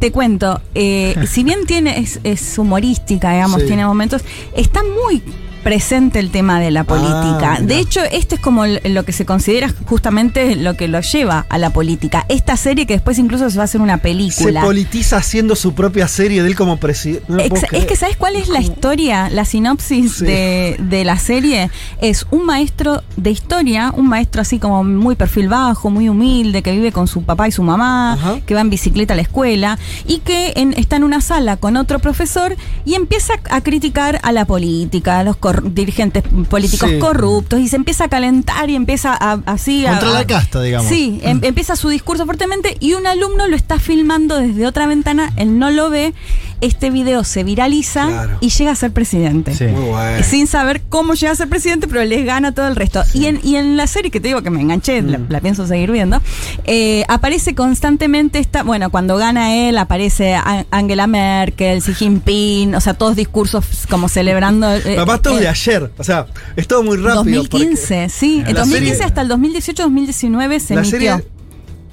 te 0.00 0.10
cuento, 0.12 0.60
eh, 0.74 1.14
si 1.28 1.44
bien 1.44 1.66
tiene 1.66 1.98
es, 2.00 2.20
es 2.24 2.58
humorística, 2.58 3.32
digamos, 3.32 3.60
Sí. 3.62 3.66
tiene 3.68 3.86
momentos, 3.86 4.22
está 4.56 4.82
muy 4.82 5.22
presente 5.64 6.18
el 6.20 6.30
tema 6.30 6.60
de 6.60 6.70
la 6.70 6.84
política. 6.84 7.54
Ah, 7.54 7.60
de 7.60 7.66
mira. 7.66 7.78
hecho, 7.80 8.00
este 8.12 8.36
es 8.36 8.40
como 8.40 8.64
lo 8.66 9.04
que 9.04 9.12
se 9.12 9.24
considera 9.26 9.72
justamente 9.86 10.54
lo 10.56 10.76
que 10.76 10.86
lo 10.86 11.00
lleva 11.00 11.46
a 11.48 11.58
la 11.58 11.70
política. 11.70 12.24
Esta 12.28 12.56
serie 12.56 12.86
que 12.86 12.94
después 12.94 13.18
incluso 13.18 13.48
se 13.50 13.56
va 13.56 13.62
a 13.62 13.64
hacer 13.64 13.80
una 13.80 13.96
Se 13.96 14.02
película. 14.02 14.60
politiza 14.62 15.16
haciendo 15.16 15.56
su 15.56 15.74
propia 15.74 16.06
serie 16.06 16.42
de 16.42 16.48
él 16.50 16.54
como 16.56 16.76
presidente. 16.78 17.24
No 17.28 17.38
es 17.38 17.84
que 17.86 17.96
¿sabes 17.96 18.16
cuál 18.16 18.36
es 18.36 18.48
la 18.48 18.60
historia? 18.60 19.30
La 19.30 19.44
sinopsis 19.44 20.16
Sí. 20.16 20.24
de, 20.26 20.76
de 20.78 21.04
la 21.04 21.18
serie 21.18 21.70
es 22.00 22.26
un 22.30 22.44
maestro 22.44 23.02
de 23.16 23.30
historia, 23.30 23.92
un 23.96 24.06
maestro 24.08 24.42
así 24.42 24.58
como 24.58 24.84
muy 24.84 25.16
perfil 25.16 25.48
bajo, 25.48 25.88
muy 25.90 26.08
humilde, 26.08 26.62
que 26.62 26.72
vive 26.72 26.92
con 26.92 27.08
su 27.08 27.22
papá 27.22 27.48
y 27.48 27.52
su 27.52 27.62
mamá, 27.62 28.12
Ajá. 28.14 28.40
que 28.44 28.54
va 28.54 28.60
en 28.60 28.68
bicicleta 28.70 29.14
a 29.14 29.16
la 29.16 29.22
escuela 29.22 29.78
y 30.06 30.18
que 30.18 30.52
en- 30.56 30.74
está 30.74 30.96
en 30.96 31.04
una 31.04 31.20
sala 31.22 31.56
con 31.56 31.76
otro 31.78 31.98
profesor 32.00 32.54
y 32.84 32.94
empieza 32.94 33.34
a 33.50 33.60
criticar 33.62 34.20
a 34.22 34.32
la 34.32 34.44
política, 34.44 35.18
a 35.20 35.24
los 35.24 35.36
cor- 35.36 35.53
dirigentes 35.62 36.22
políticos 36.48 36.90
Sí. 36.90 36.98
corruptos 36.98 37.60
y 37.60 37.68
se 37.68 37.76
empieza 37.76 38.04
a 38.04 38.08
calentar 38.08 38.68
y 38.70 38.74
empieza 38.76 39.14
a, 39.18 39.38
así 39.46 39.86
a- 39.86 39.90
Contra 39.92 40.10
a- 40.10 40.12
la 40.14 40.26
casta, 40.26 40.60
digamos. 40.62 40.88
Sí, 40.88 41.20
em- 41.22 41.40
empieza 41.42 41.76
su 41.76 41.88
discurso 41.88 42.24
fuertemente 42.24 42.76
y 42.80 42.94
un 42.94 43.06
alumno 43.06 43.46
lo 43.48 43.56
está 43.56 43.78
filmando 43.78 44.36
desde 44.36 44.66
otra 44.66 44.86
ventana, 44.86 45.32
él 45.36 45.58
no 45.58 45.70
lo 45.70 45.90
ve, 45.90 46.14
este 46.60 46.90
video 46.90 47.24
se 47.24 47.44
viraliza 47.44 48.06
Claro. 48.06 48.38
y 48.40 48.48
llega 48.50 48.72
a 48.72 48.74
ser 48.74 48.92
presidente. 48.92 49.54
Sí. 49.54 49.64
Muy 49.66 49.88
bueno. 49.90 50.22
Sin 50.24 50.46
saber 50.46 50.82
cómo 50.88 51.14
llega 51.14 51.32
a 51.32 51.36
ser 51.36 51.48
presidente, 51.48 51.86
pero 51.88 52.04
les 52.04 52.24
gana 52.24 52.52
todo 52.52 52.68
el 52.68 52.76
resto. 52.76 53.02
Y, 53.12 53.26
en, 53.26 53.40
y 53.42 53.56
en 53.56 53.76
la 53.76 53.86
serie 53.86 54.10
que 54.10 54.20
te 54.20 54.28
digo 54.28 54.42
que 54.42 54.50
me 54.50 54.60
enganché, 54.60 55.02
la, 55.02 55.18
Mm. 55.18 55.26
la 55.28 55.40
pienso 55.40 55.66
seguir 55.66 55.90
viendo, 55.90 56.20
eh, 56.64 57.04
aparece 57.08 57.54
constantemente 57.54 58.38
esta, 58.38 58.62
bueno, 58.62 58.90
cuando 58.90 59.16
gana 59.16 59.54
él 59.54 59.76
aparece 59.78 60.36
Angela 60.70 61.06
Merkel, 61.06 61.82
Xi 61.82 61.94
Jinping, 61.94 62.74
o 62.74 62.80
sea, 62.80 62.94
todos 62.94 63.16
discursos 63.16 63.86
como 63.90 64.08
celebrando. 64.08 64.70
eh, 64.74 64.94
Papá, 64.96 65.18
todo 65.20 65.38
eh, 65.38 65.42
de 65.42 65.48
ayer. 65.48 65.90
O 65.98 66.04
sea, 66.04 66.26
es 66.56 66.66
todo 66.66 66.82
muy 66.82 66.96
rápido. 66.96 67.42
2015, 67.42 68.08
sí. 68.08 68.42
En 68.46 68.54
La 68.54 68.60
2015 68.60 68.94
serie- 68.94 69.04
hasta 69.04 69.20
el 69.22 69.28
2018-2019 69.28 70.58
se 70.60 70.74
La 70.74 70.80
emitió 70.80 70.98
serie- 70.98 71.24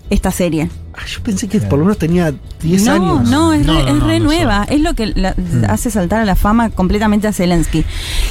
esta 0.10 0.32
serie. 0.32 0.70
Ah, 0.94 1.06
yo 1.08 1.24
pensé 1.24 1.48
que 1.48 1.60
por 1.62 1.80
lo 1.80 1.86
menos 1.86 1.98
tenía 1.98 2.34
10 2.62 2.84
no, 2.84 2.92
años. 2.92 3.30
no, 3.30 3.54
es 3.54 3.66
No, 3.66 3.74
re, 3.74 3.84
no, 3.84 3.88
es 3.90 3.96
no, 3.96 4.08
re 4.08 4.20
no 4.20 4.26
nueva. 4.26 4.66
Es 4.70 4.82
lo 4.82 4.94
que 4.94 5.08
la- 5.16 5.36
hace 5.70 5.90
saltar 5.90 6.20
a 6.20 6.26
la 6.26 6.36
fama 6.36 6.70
completamente 6.70 7.28
a 7.28 7.34
Zelensky. 7.34 7.86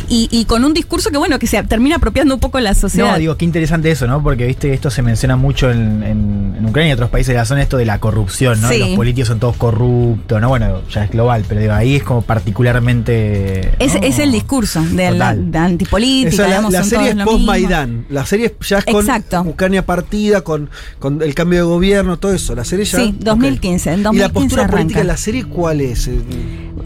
Y, 0.08 0.28
y 0.30 0.44
con 0.44 0.64
un 0.64 0.74
discurso 0.74 1.10
que, 1.10 1.16
bueno, 1.18 1.38
que 1.38 1.46
se 1.46 1.62
termina 1.62 1.96
apropiando 1.96 2.34
un 2.34 2.40
poco 2.40 2.60
la 2.60 2.74
sociedad. 2.74 3.12
No, 3.12 3.18
digo, 3.18 3.36
qué 3.36 3.44
interesante 3.46 3.90
eso, 3.90 4.06
¿no? 4.06 4.22
Porque 4.22 4.46
viste 4.46 4.68
que 4.68 4.74
esto 4.74 4.90
se 4.90 5.00
menciona 5.02 5.36
mucho 5.36 5.70
en, 5.70 6.02
en- 6.02 6.54
en 6.58 6.66
Ucrania 6.66 6.90
y 6.90 6.92
otros 6.92 7.08
países 7.10 7.28
de 7.28 7.38
la 7.38 7.44
zona, 7.46 7.62
esto 7.62 7.76
de 7.78 7.86
la 7.86 7.98
corrupción, 7.98 8.60
¿no? 8.60 8.68
Sí. 8.68 8.78
Los 8.78 8.88
políticos 8.90 9.28
son 9.28 9.40
todos 9.40 9.56
corruptos, 9.56 10.40
¿no? 10.40 10.48
Bueno, 10.50 10.82
ya 10.90 11.04
es 11.04 11.10
global, 11.10 11.44
pero 11.48 11.60
digo, 11.62 11.72
ahí 11.72 11.96
es 11.96 12.02
como 12.02 12.20
particularmente. 12.22 13.72
es, 13.78 13.94
¿no? 13.94 14.00
es 14.02 14.18
el 14.18 14.32
discurso 14.32 14.82
de 14.82 15.10
la 15.12 15.34
de 15.34 15.58
antipolítica. 15.58 16.42
La, 16.42 16.48
digamos, 16.48 16.72
la 16.72 16.84
serie 16.84 17.10
es 17.10 17.16
post-Maidán. 17.16 18.06
La 18.10 18.26
serie 18.26 18.54
ya 18.60 18.78
es 18.78 18.84
con 18.84 19.00
Exacto. 19.00 19.42
Ucrania 19.42 19.84
partida, 19.86 20.42
con, 20.42 20.70
con 20.98 21.22
el 21.22 21.34
cambio 21.34 21.58
de 21.60 21.64
gobierno, 21.64 22.18
todo 22.18 22.32
eso. 22.32 22.49
La 22.54 22.64
serie 22.64 22.84
ya. 22.84 22.98
Sí, 22.98 23.14
2015, 23.18 23.92
en 23.92 24.06
ok. 24.06 24.14
¿Y 24.14 24.18
la 24.18 24.28
2015 24.28 24.32
postura 24.32 24.62
arranca. 24.62 24.76
política 24.76 25.00
de 25.00 25.06
la 25.06 25.16
serie 25.16 25.44
cuál 25.44 25.80
es? 25.80 26.10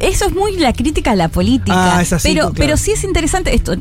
Eso 0.00 0.26
es 0.26 0.34
muy 0.34 0.56
la 0.56 0.72
crítica 0.72 1.12
a 1.12 1.14
la 1.16 1.28
política. 1.28 1.96
Ah, 1.98 2.02
es 2.02 2.12
así, 2.12 2.28
pero, 2.28 2.40
claro. 2.50 2.54
pero 2.56 2.76
sí 2.76 2.92
es 2.92 3.04
interesante, 3.04 3.54
esto 3.54 3.74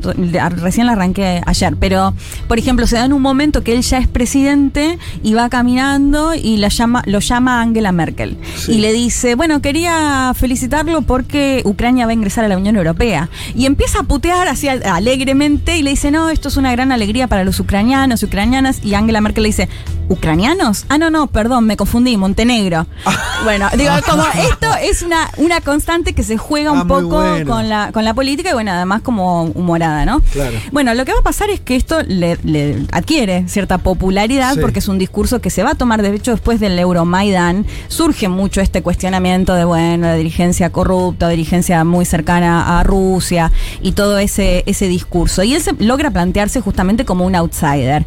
recién 0.58 0.86
la 0.86 0.94
arranqué 0.94 1.42
ayer, 1.46 1.76
pero 1.80 2.14
por 2.48 2.58
ejemplo, 2.60 2.88
se 2.88 2.96
da 2.98 3.06
en 3.06 3.14
un 3.14 3.22
momento 3.22 3.64
que 3.64 3.74
él 3.74 3.82
ya 3.82 3.98
es 3.98 4.08
presidente 4.08 4.98
y 5.24 5.34
va 5.34 5.50
caminando 5.50 6.34
y 6.36 6.58
la 6.58 6.68
llama, 6.70 7.04
lo 7.06 7.20
llama 7.20 7.62
Angela 7.62 7.92
Merkel. 7.92 8.38
Sí. 8.58 8.74
Y 8.74 8.78
le 8.80 8.94
dice, 8.94 9.36
bueno, 9.36 9.62
quería 9.62 10.34
felicitarlo 10.36 11.02
porque 11.04 11.62
Ucrania 11.66 12.06
va 12.06 12.12
a 12.12 12.14
ingresar 12.14 12.44
a 12.46 12.48
la 12.48 12.58
Unión 12.58 12.76
Europea. 12.76 13.30
Y 13.56 13.66
empieza 13.66 14.00
a 14.00 14.04
putear 14.04 14.48
así 14.48 14.68
al- 14.68 14.84
alegremente 14.84 15.78
y 15.78 15.82
le 15.84 15.92
dice, 15.92 16.12
no, 16.12 16.30
esto 16.30 16.48
es 16.50 16.58
una 16.58 16.72
gran 16.72 16.92
alegría 16.92 17.28
para 17.28 17.44
los 17.44 17.60
ucranianos 17.60 18.22
y 18.22 18.26
ucranianas. 18.26 18.84
Y 18.84 18.94
Angela 18.96 19.22
Merkel 19.22 19.44
le 19.44 19.50
dice, 19.50 19.70
¿ucranianos? 20.10 20.86
Ah, 20.90 20.98
no, 20.98 21.10
no, 21.10 21.28
perdón, 21.28 21.66
me 21.66 21.78
confundí, 21.78 22.18
Montenegro. 22.18 22.88
bueno, 23.44 23.70
digo, 23.78 23.92
como 24.10 24.24
esto 24.24 24.68
es 24.82 25.02
una, 25.02 25.30
una 25.38 25.62
constante 25.62 26.03
que 26.12 26.24
se 26.24 26.38
juega 26.38 26.74
un 26.74 26.80
Ah, 26.80 26.84
muy 26.84 27.04
poco 27.04 27.22
bueno. 27.22 27.50
con, 27.50 27.70
la, 27.70 27.92
con 27.94 28.04
la 28.04 28.14
política 28.14 28.50
y 28.50 28.54
bueno, 28.54 28.72
además 28.72 29.02
como 29.02 29.44
humorada, 29.44 30.06
¿no? 30.06 30.20
Claro. 30.34 30.58
Bueno, 30.74 30.94
lo 30.94 31.06
que 31.06 31.14
va 31.14 31.20
a 31.20 31.24
pasar 31.24 31.50
es 31.50 31.62
que 31.62 31.78
esto 31.78 32.02
le, 32.06 32.38
le 32.44 32.86
adquiere 32.92 33.48
cierta 33.48 33.78
popularidad 33.78 34.56
Sí. 34.56 34.60
porque 34.60 34.80
es 34.80 34.88
un 34.90 34.98
discurso 34.98 35.40
que 35.40 35.50
se 35.50 35.64
va 35.64 35.72
a 35.72 35.76
tomar, 35.76 36.02
de 36.02 36.14
hecho, 36.14 36.32
después 36.32 36.60
del 36.60 36.78
Euromaidan, 36.78 37.66
surge 37.88 38.28
mucho 38.28 38.60
este 38.60 38.82
cuestionamiento 38.82 39.54
de, 39.54 39.64
bueno, 39.64 40.08
la 40.08 40.16
dirigencia 40.16 40.70
corrupta, 40.72 41.30
dirigencia 41.30 41.84
muy 41.86 42.04
cercana 42.06 42.80
a 42.80 42.84
Rusia 42.84 43.52
y 43.82 43.94
todo 43.94 44.18
ese, 44.18 44.64
ese 44.66 44.88
discurso. 44.88 45.44
Y 45.44 45.54
él 45.54 45.62
se 45.62 45.72
logra 45.80 46.12
plantearse 46.12 46.60
justamente 46.60 47.06
como 47.06 47.26
un 47.26 47.36
outsider. 47.36 48.04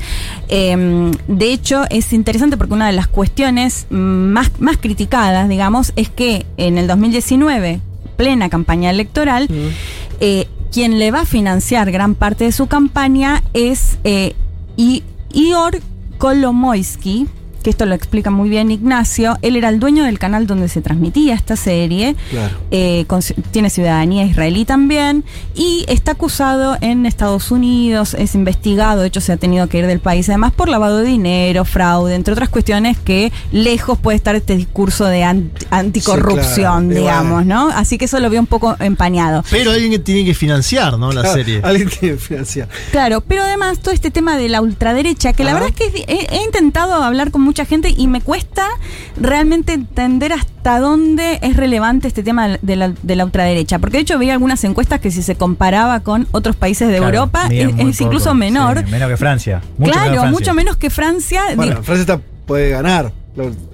Eh, 0.48 1.12
de 1.28 1.52
hecho, 1.52 1.84
es 1.90 2.12
interesante 2.12 2.56
porque 2.56 2.74
una 2.74 2.86
de 2.88 2.92
las 2.92 3.06
cuestiones 3.06 3.86
más, 3.90 4.50
más 4.58 4.76
criticadas, 4.78 5.48
digamos, 5.48 5.92
es 5.96 6.08
que 6.08 6.44
en 6.56 6.78
el 6.78 6.86
2019, 6.86 7.80
plena 8.16 8.49
campaña 8.49 8.90
electoral, 8.90 9.49
eh, 10.20 10.46
quien 10.73 10.99
le 10.99 11.11
va 11.11 11.20
a 11.20 11.26
financiar 11.26 11.90
gran 11.92 12.14
parte 12.14 12.44
de 12.44 12.52
su 12.52 12.66
campaña 12.66 13.42
es 13.54 13.99
eh, 14.04 14.35
I- 14.76 15.02
Ior 15.32 15.80
Kolomoisky, 16.18 17.26
que 17.66 17.70
esto 17.70 17.85
lo 17.85 17.96
explica 17.96 18.30
muy 18.30 18.49
bien 18.49 18.70
Ignacio. 18.70 19.37
Él 19.42 19.56
era 19.56 19.70
el 19.70 19.80
dueño 19.80 20.04
del 20.04 20.20
canal 20.20 20.46
donde 20.46 20.68
se 20.68 20.80
transmitía 20.82 21.35
esta 21.35 21.56
serie. 21.56 22.14
Claro. 22.30 22.54
Eh, 22.70 23.06
con- 23.08 23.23
tiene 23.50 23.70
ciudadanía 23.70 24.25
israelí 24.25 24.64
también 24.64 25.25
y 25.56 25.85
está 25.88 26.12
acusado 26.12 26.76
en 26.80 27.06
Estados 27.06 27.50
Unidos, 27.50 28.14
es 28.14 28.37
investigado, 28.37 29.00
de 29.00 29.08
hecho 29.08 29.20
se 29.20 29.32
ha 29.32 29.37
tenido 29.37 29.66
que 29.68 29.78
ir 29.78 29.87
del 29.88 29.99
país 29.99 30.28
además 30.28 30.52
por 30.52 30.68
lavado 30.68 30.99
de 30.99 31.06
dinero, 31.08 31.64
fraude, 31.64 32.14
entre 32.14 32.35
otras 32.35 32.50
cuestiones 32.50 32.99
que 32.99 33.32
lejos 33.50 33.99
puede 33.99 34.14
estar 34.14 34.37
este 34.37 34.56
discurso 34.56 35.04
de 35.06 35.25
anti- 35.25 35.66
anticorrupción, 35.70 36.44
Sí, 36.44 36.61
claro. 36.61 36.92
Y 36.92 36.94
digamos. 36.94 37.46
¿no? 37.46 37.68
Así 37.70 37.99
que 37.99 38.04
eso 38.04 38.20
lo 38.20 38.30
veo 38.30 38.38
un 38.38 38.46
poco 38.46 38.76
empañado. 38.78 39.42
Pero 39.50 39.73
alguien 39.73 39.90
que 39.90 39.99
tiene 39.99 40.25
que 40.25 40.35
financiar, 40.35 40.99
¿no? 41.00 41.11
La 41.11 41.25
serie. 41.32 41.61
Alguien 41.64 41.88
tiene 41.88 42.14
que 42.16 42.20
financiar. 42.23 42.68
Claro, 42.92 43.23
pero 43.23 43.42
además 43.42 43.80
todo 43.80 43.92
este 43.92 44.12
tema 44.12 44.37
de 44.37 44.49
la 44.49 44.61
ultraderecha, 44.61 45.32
que 45.32 45.42
la 45.42 45.52
verdad 45.52 45.70
es 45.70 45.75
que 45.75 46.04
he, 46.06 46.26
he 46.37 46.44
intentado 46.44 46.94
hablar 47.02 47.32
con 47.32 47.42
mucha 47.56 47.64
gente 47.64 47.94
y 47.96 48.06
me 48.06 48.20
cuesta 48.20 48.68
realmente 49.18 49.72
entender 49.72 50.34
hasta 50.34 50.78
dónde 50.78 51.38
es 51.40 51.56
relevante 51.56 52.06
este 52.06 52.22
tema 52.22 52.58
de 52.60 52.76
la, 52.76 52.92
de 53.02 53.16
la 53.16 53.25
ultraderecha. 53.25 53.78
Porque 53.78 53.96
de 53.96 54.02
hecho 54.02 54.18
veía 54.18 54.34
algunas 54.34 54.62
encuestas 54.64 55.00
que 55.00 55.10
si 55.10 55.22
se 55.22 55.36
comparaba 55.36 56.00
con 56.00 56.28
otros 56.32 56.54
países 56.54 56.88
de 56.88 56.98
Claro, 56.98 57.14
Europa 57.16 57.48
es, 57.50 57.98
incluso 58.02 58.26
poco. 58.26 58.34
menor. 58.34 58.80
Sí, 58.84 58.90
menos 58.90 59.08
que 59.08 59.16
Francia. 59.16 59.62
Mucho 59.78 59.90
claro, 59.92 60.04
menos 60.10 60.12
que 60.12 60.18
Francia. 60.20 60.30
mucho 60.38 60.54
menos 60.54 60.76
que 60.76 60.90
Francia. 60.90 61.42
Bueno, 61.56 61.82
Francia 61.82 62.00
está- 62.02 62.20
puede 62.46 62.68
ganar. 62.68 63.10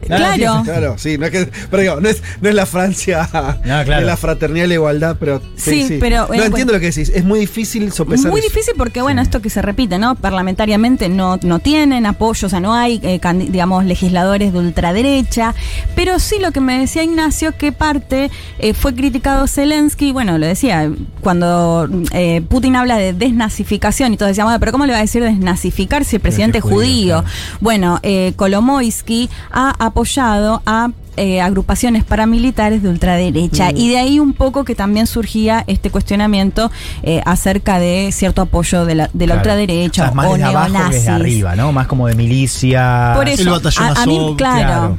Claro. 0.07 0.62
Claro, 0.64 0.95
sí, 0.99 1.16
no 1.19 1.26
es 1.26 1.33
que, 1.33 1.49
pero 1.71 1.83
digo, 1.83 2.00
no 2.00 2.09
es, 2.09 2.23
no 2.40 2.49
es 2.49 2.54
la 2.54 2.66
Francia 2.66 3.28
No, 3.33 3.85
claro. 3.85 4.00
de 4.00 4.07
la 4.07 4.16
fraternidad 4.16 4.64
y 4.64 4.69
la 4.69 4.75
igualdad, 4.75 5.16
pero 5.19 5.40
sí, 5.57 5.83
Sí, 5.83 5.88
sí. 5.88 5.97
pero, 6.00 6.26
no 6.28 6.35
eh, 6.35 6.47
entiendo 6.47 6.73
lo 6.73 6.81
que 6.81 6.87
decís, 6.87 7.11
es 7.14 7.25
muy 7.25 7.40
difícil 7.40 7.92
sopesar 7.92 8.31
Muy 8.31 8.40
eso. 8.40 8.49
difícil 8.49 8.75
porque, 8.76 9.00
bueno, 9.02 9.23
esto 9.23 9.40
que 9.40 9.50
se 9.50 9.62
repite, 9.62 9.99
¿no? 9.99 10.14
Parlamentariamente 10.16 11.09
no, 11.09 11.38
no 11.42 11.59
tienen 11.61 12.04
apoyo, 12.07 12.47
o 12.47 12.50
sea, 12.50 12.61
no 12.61 12.75
hay, 12.75 13.00
eh, 13.02 13.21
digamos, 13.49 13.85
legisladores 13.85 14.52
de 14.52 14.59
ultraderecha. 14.59 15.54
Pero 15.95 16.19
sí 16.19 16.37
lo 16.40 16.50
que 16.52 16.61
me 16.61 16.78
decía 16.81 17.02
Ignacio, 17.04 17.57
que 17.57 17.73
parte 17.73 18.31
eh, 18.59 18.75
fue 18.75 18.95
criticado 18.95 19.47
Zelensky, 19.47 20.12
bueno, 20.12 20.38
lo 20.38 20.47
decía, 20.47 20.90
cuando 21.21 21.88
eh, 22.12 22.42
Putin 22.49 22.76
habla 22.76 22.97
de 22.97 23.12
desnazificación 23.12 24.12
y 24.12 24.16
todos 24.16 24.31
decíamos, 24.31 24.50
"Bueno, 24.50 24.61
pero 24.61 24.73
¿cómo 24.73 24.87
le 24.87 24.92
va 24.92 24.99
a 24.99 25.02
decir 25.02 25.23
desnazificar 25.23 26.04
si 26.04 26.16
el 26.16 26.23
presidente 26.23 26.59
es 26.59 26.64
judío, 26.64 26.75
judío? 26.76 27.23
claro. 27.23 27.59
Bueno, 27.61 28.00
eh, 28.02 28.33
Kolomoisky 28.37 29.31
ha 29.53 29.75
apoyado 29.79 30.63
a 30.67 30.89
eh, 31.19 31.43
agrupaciones 31.43 32.05
paramilitares 32.05 32.83
de 32.83 32.89
ultraderecha 32.89 33.71
Mm. 33.71 33.77
y 33.77 33.91
de 33.91 33.99
ahí 33.99 34.19
un 34.19 34.33
poco 34.33 34.65
que 34.65 34.75
también 34.75 35.07
surgía 35.07 35.63
este 35.67 35.91
cuestionamiento 35.91 36.71
eh, 37.03 37.21
acerca 37.27 37.79
de 37.79 38.09
cierto 38.13 38.41
apoyo 38.41 38.87
de 38.87 38.95
la, 38.95 39.11
de 39.13 39.27
la 39.27 39.35
Claro. 39.35 39.41
ultraderecha 39.41 40.03
O 40.05 40.07
sea, 40.07 40.15
más 40.15 40.27
o 40.27 40.33
desde 40.33 40.45
abajo 40.45 40.73
que 40.89 40.95
desde 40.97 41.11
arriba, 41.11 41.55
¿no? 41.55 41.71
Más 41.71 41.87
como 41.87 42.07
de 42.09 42.15
milicia. 42.15 43.13
Por 43.15 43.29
eso, 43.29 43.43
El 43.43 43.49
batallón 43.51 43.85
a, 43.99 44.03
a 44.03 44.07
mí, 44.07 44.35
claro, 44.39 44.67
claro. 44.69 44.99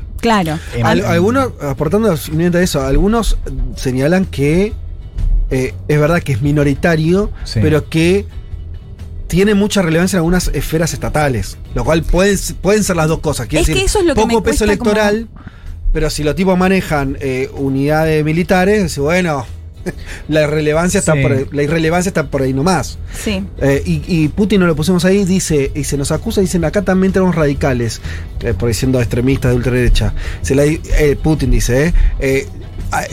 claro. 0.53 0.59
Eh, 0.75 0.83
Al- 0.83 0.99
Al- 0.99 1.05
algunos, 1.13 1.49
aportando 1.61 2.11
a 2.11 2.61
eso, 2.61 2.81
algunos 2.85 3.37
señalan 3.75 4.25
que 4.25 4.73
eh, 5.49 5.73
es 5.87 5.99
verdad 5.99 6.21
que 6.21 6.33
es 6.33 6.41
minoritario, 6.43 7.31
Sí. 7.43 7.59
pero 7.61 7.89
que 7.89 8.25
tiene 9.33 9.55
mucha 9.55 9.81
relevancia 9.81 10.17
en 10.17 10.19
algunas 10.19 10.49
esferas 10.53 10.93
estatales, 10.93 11.57
lo 11.73 11.83
cual 11.83 12.03
pueden, 12.03 12.37
pueden 12.61 12.83
ser 12.83 12.95
las 12.97 13.07
dos 13.07 13.17
cosas. 13.17 13.47
Quiere 13.47 13.61
Es 13.61 13.65
que 13.67 13.73
decir, 13.73 13.85
eso 13.87 13.97
es 14.01 14.05
lo 14.05 14.13
que 14.13 14.21
poco 14.21 14.35
me 14.35 14.41
peso 14.43 14.59
como- 14.59 14.71
electoral, 14.71 15.27
pero 15.91 16.11
si 16.11 16.23
los 16.23 16.35
tipos 16.35 16.55
manejan 16.55 17.17
eh, 17.19 17.49
unidades 17.55 18.23
militares, 18.23 18.95
bueno, 18.99 19.43
la 20.29 20.45
relevancia 20.45 20.99
está 20.99 21.13
Sí. 21.13 21.21
por 21.23 21.31
ahí- 21.31 21.45
la 21.51 21.63
irrelevancia 21.63 22.11
está 22.11 22.27
por 22.27 22.43
ahí 22.43 22.53
nomás. 22.53 22.99
Sí. 23.11 23.43
Eh, 23.59 23.81
y, 23.83 24.03
y 24.05 24.27
Putin 24.27 24.59
no 24.59 24.67
lo 24.67 24.75
pusimos 24.75 25.03
ahí, 25.03 25.25
dice, 25.25 25.71
y 25.73 25.83
se 25.83 25.97
nos 25.97 26.11
acusa, 26.11 26.39
dicen, 26.39 26.63
acá 26.63 26.83
también 26.83 27.11
tenemos 27.11 27.33
radicales, 27.33 28.01
eh, 28.41 28.53
por 28.53 28.67
diciendo 28.69 28.99
extremistas 29.01 29.49
de 29.49 29.57
ultraderecha. 29.57 30.13
Se 30.43 30.53
la, 30.53 30.63
eh, 30.65 31.17
Putin 31.23 31.49
dice, 31.49 31.91
eh, 32.19 32.47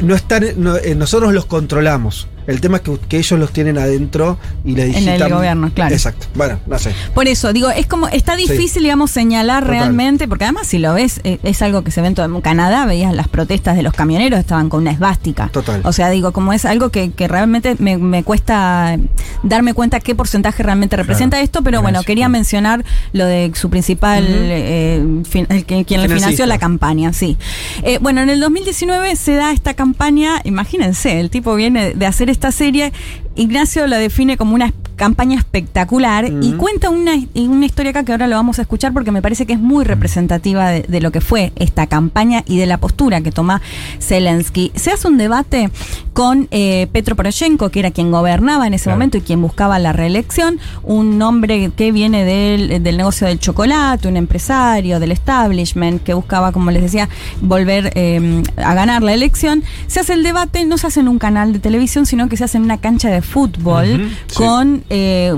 no 0.03 0.15
están, 0.15 0.45
no, 0.59 0.77
eh, 0.77 0.95
nosotros 0.95 1.33
los 1.33 1.47
controlamos. 1.47 2.29
El 2.47 2.61
tema 2.61 2.79
es 2.79 2.83
que, 2.83 2.99
que 3.09 3.19
ellos 3.19 3.39
los 3.39 3.53
tienen 3.53 3.79
adentro 3.79 4.39
y 4.65 4.73
les 4.75 4.89
En 4.91 4.95
el 4.97 5.05
digitan. 5.05 5.31
gobierno, 5.31 5.71
claro. 5.75 5.95
Exacto. 5.95 6.27
Bueno, 6.35 6.59
no 6.67 6.79
sé. 6.79 6.93
Por 7.15 7.29
eso, 7.29 7.53
digo, 7.53 7.71
es 7.71 7.87
como, 7.87 8.09
está 8.09 8.37
difícil, 8.37 8.83
digamos, 8.83 9.11
señalar 9.11 9.63
Total. 9.65 9.79
realmente, 9.79 10.27
porque 10.29 10.45
además 10.45 10.67
si 10.67 10.79
lo 10.79 10.95
ves, 10.95 11.21
eh, 11.25 11.39
es 11.43 11.63
algo 11.63 11.83
que 11.85 11.91
se 11.91 12.01
ve 12.01 12.09
en 12.09 12.15
todo 12.15 12.27
en 12.27 12.41
Canadá, 12.41 12.87
veías 12.87 13.15
las 13.15 13.29
protestas 13.29 13.77
de 13.77 13.83
los 13.83 13.93
camioneros, 13.93 14.41
estaban 14.41 14.69
con 14.69 14.81
una 14.83 14.91
esvástica. 14.91 15.49
Total. 15.53 15.81
O 15.85 15.93
sea, 15.93 16.11
digo, 16.11 16.33
como 16.33 16.53
es 16.53 16.65
algo 16.65 16.91
que, 16.91 17.11
que 17.13 17.29
realmente 17.29 17.77
me, 17.79 17.99
me 17.99 18.25
cuesta 18.25 18.97
darme 19.43 19.75
cuenta 19.75 20.01
qué 20.01 20.15
porcentaje 20.15 20.63
realmente 20.63 20.97
representa 20.97 21.41
esto, 21.41 21.63
pero 21.63 21.83
bueno, 21.83 22.03
quería 22.03 22.29
mencionar 22.29 22.85
lo 23.13 23.27
de 23.27 23.53
su 23.55 23.69
principal, 23.71 24.25
eh, 24.29 25.05
fin- 25.29 25.47
el 25.51 25.65
que- 25.65 25.85
quien 25.85 26.03
le 26.03 26.09
financió 26.09 26.47
la 26.47 26.59
campaña, 26.59 27.13
sí. 27.13 27.37
Eh, 27.83 27.99
bueno, 28.01 28.23
en 28.23 28.31
el 28.31 28.41
2019 28.41 29.15
se 29.17 29.35
da 29.35 29.53
esta 29.53 29.75
campaña, 29.75 30.41
imagínense, 30.45 31.21
el 31.21 31.31
tipo 31.31 31.55
viene 31.55 31.95
de 31.95 32.07
hacer 32.07 32.30
esta 32.31 32.53
serie, 32.53 32.93
Ignacio 33.37 33.87
la 33.87 33.99
define 33.99 34.37
como 34.37 34.55
una 34.55 34.73
campaña 35.01 35.39
espectacular 35.39 36.31
y 36.43 36.53
cuenta 36.53 36.91
una, 36.91 37.13
una 37.35 37.65
historia 37.67 37.91
acá 37.91 38.05
que 38.05 38.13
ahora 38.13 38.27
lo 38.29 38.37
vamos 38.37 38.59
a 38.59 38.63
escuchar 38.63 38.93
porque 38.93 39.11
me 39.11 39.23
parece 39.23 39.47
que 39.47 39.55
es 39.55 39.59
muy 39.59 39.83
representativa 39.85 40.69
de, 40.69 40.83
de 40.83 41.01
lo 41.01 41.11
que 41.11 41.23
fue 41.23 41.53
esta 41.57 41.87
campaña 41.87 42.45
y 42.47 42.59
de 42.59 42.67
la 42.67 42.77
postura 42.79 43.23
que 43.23 43.33
toma 43.33 43.63
Zelensky. 43.99 44.73
Se 44.75 44.91
hace 44.91 45.09
un 45.09 45.17
debate 45.17 45.71
con 46.13 46.49
eh, 46.51 46.87
Petro 46.93 47.17
Poroshenko, 47.17 47.71
que 47.71 47.81
era 47.81 47.91
quien 47.91 48.11
gobernaba 48.11 48.67
en 48.67 48.75
ese 48.75 48.85
Claro. 48.85 48.97
momento 48.99 49.17
y 49.19 49.21
quien 49.23 49.41
buscaba 49.41 49.79
la 49.79 49.93
reelección, 49.95 50.59
un 50.83 51.21
hombre 51.23 51.71
que 51.75 51.93
viene 51.93 52.25
del, 52.25 52.83
del 52.83 52.97
negocio 52.99 53.27
del 53.27 53.39
chocolate, 53.39 54.07
un 54.09 54.17
empresario 54.19 55.01
del 55.01 55.13
establishment 55.13 56.03
que 56.03 56.13
buscaba, 56.13 56.53
como 56.53 56.71
les 56.73 56.83
decía, 56.83 57.09
volver 57.41 57.93
eh, 57.95 58.43
a 58.57 58.75
ganar 58.75 59.03
la 59.03 59.15
elección. 59.15 59.63
Se 59.87 60.01
hace 60.01 60.13
el 60.13 60.23
debate, 60.23 60.65
no 60.67 60.77
se 60.77 60.89
hace 60.89 61.01
en 61.01 61.09
un 61.09 61.19
canal 61.19 61.53
de 61.55 61.59
televisión, 61.59 62.05
sino 62.05 62.29
que 62.29 62.37
se 62.37 62.45
hace 62.45 62.59
en 62.59 62.65
una 62.65 62.77
cancha 62.79 63.09
de 63.09 63.23
fútbol 63.23 64.11
con... 64.35 64.83
eh, 64.91 65.35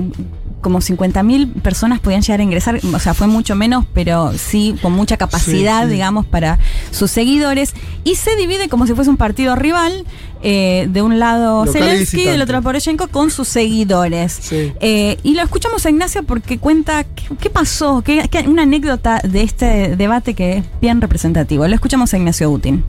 como 0.60 0.80
50.000 0.80 1.54
personas 1.60 1.98
podían 1.98 2.22
llegar 2.22 2.38
a 2.38 2.42
ingresar, 2.44 2.80
o 2.94 2.98
sea, 3.00 3.14
fue 3.14 3.26
mucho 3.26 3.56
menos, 3.56 3.84
pero 3.92 4.32
sí 4.38 4.76
con 4.80 4.92
mucha 4.92 5.16
capacidad, 5.16 5.82
Sí, 5.82 5.86
sí. 5.88 5.92
digamos, 5.94 6.24
para 6.24 6.58
sus 6.92 7.10
seguidores. 7.10 7.74
Y 8.04 8.14
se 8.14 8.36
divide 8.36 8.68
como 8.68 8.86
si 8.86 8.94
fuese 8.94 9.10
un 9.10 9.16
partido 9.16 9.56
rival, 9.56 10.04
eh, 10.44 10.86
de 10.88 11.02
un 11.02 11.18
lado 11.18 11.64
Local 11.64 11.82
y 11.82 11.84
Zelensky, 11.90 12.24
del 12.26 12.42
otro 12.42 12.62
Poroshenko, 12.62 13.08
con 13.08 13.30
sus 13.32 13.48
seguidores. 13.48 14.38
Sí. 14.40 14.72
Eh, 14.80 15.18
y 15.24 15.34
lo 15.34 15.42
escuchamos 15.42 15.84
a 15.84 15.90
Ignacio 15.90 16.22
porque 16.22 16.58
cuenta 16.58 17.02
qué, 17.04 17.24
qué 17.40 17.50
pasó, 17.50 18.02
qué, 18.04 18.28
qué- 18.30 18.46
una 18.48 18.62
anécdota 18.62 19.20
de 19.24 19.42
este 19.42 19.96
debate 19.96 20.34
que 20.34 20.58
es 20.58 20.64
bien 20.80 21.00
representativo. 21.00 21.66
Lo 21.66 21.74
escuchamos 21.74 22.14
a 22.14 22.18
Ignacio 22.18 22.48
Utin. 22.50 22.84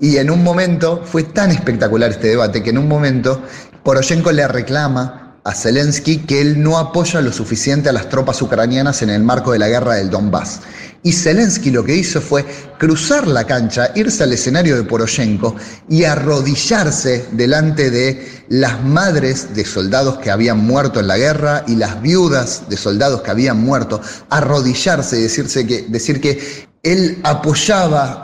Y 0.00 0.16
en 0.16 0.30
un 0.30 0.42
momento, 0.42 1.02
fue 1.04 1.22
tan 1.22 1.50
espectacular 1.52 2.10
este 2.10 2.28
debate 2.28 2.62
que 2.62 2.70
en 2.70 2.78
un 2.78 2.88
momento 2.88 3.40
Poroshenko 3.84 4.30
le 4.30 4.46
reclama 4.46 5.38
a 5.44 5.54
Zelensky 5.54 6.18
que 6.18 6.40
él 6.40 6.62
no 6.62 6.78
apoya 6.78 7.20
lo 7.20 7.32
suficiente 7.32 7.88
a 7.88 7.92
las 7.92 8.08
tropas 8.08 8.40
ucranianas 8.40 9.02
en 9.02 9.10
el 9.10 9.22
marco 9.22 9.50
de 9.50 9.58
la 9.58 9.68
guerra 9.68 9.94
del 9.94 10.08
Donbass. 10.08 10.60
Y 11.02 11.12
Zelensky 11.12 11.72
lo 11.72 11.84
que 11.84 11.96
hizo 11.96 12.20
fue 12.20 12.44
cruzar 12.78 13.26
la 13.26 13.44
cancha, 13.44 13.90
irse 13.96 14.22
al 14.22 14.32
escenario 14.32 14.76
de 14.76 14.84
Poroshenko 14.84 15.56
y 15.88 16.04
arrodillarse 16.04 17.26
delante 17.32 17.90
de 17.90 18.44
las 18.50 18.84
madres 18.84 19.52
de 19.52 19.64
soldados 19.64 20.18
que 20.18 20.30
habían 20.30 20.58
muerto 20.58 21.00
en 21.00 21.08
la 21.08 21.18
guerra 21.18 21.64
y 21.66 21.74
las 21.74 22.00
viudas 22.00 22.68
de 22.68 22.76
soldados 22.76 23.22
que 23.22 23.32
habían 23.32 23.60
muerto, 23.60 24.00
arrodillarse 24.30 25.18
y 25.18 25.22
decirse 25.22 25.66
que, 25.66 25.86
decir 25.88 26.20
que 26.20 26.68
él 26.82 27.20
apoyaba 27.22 28.20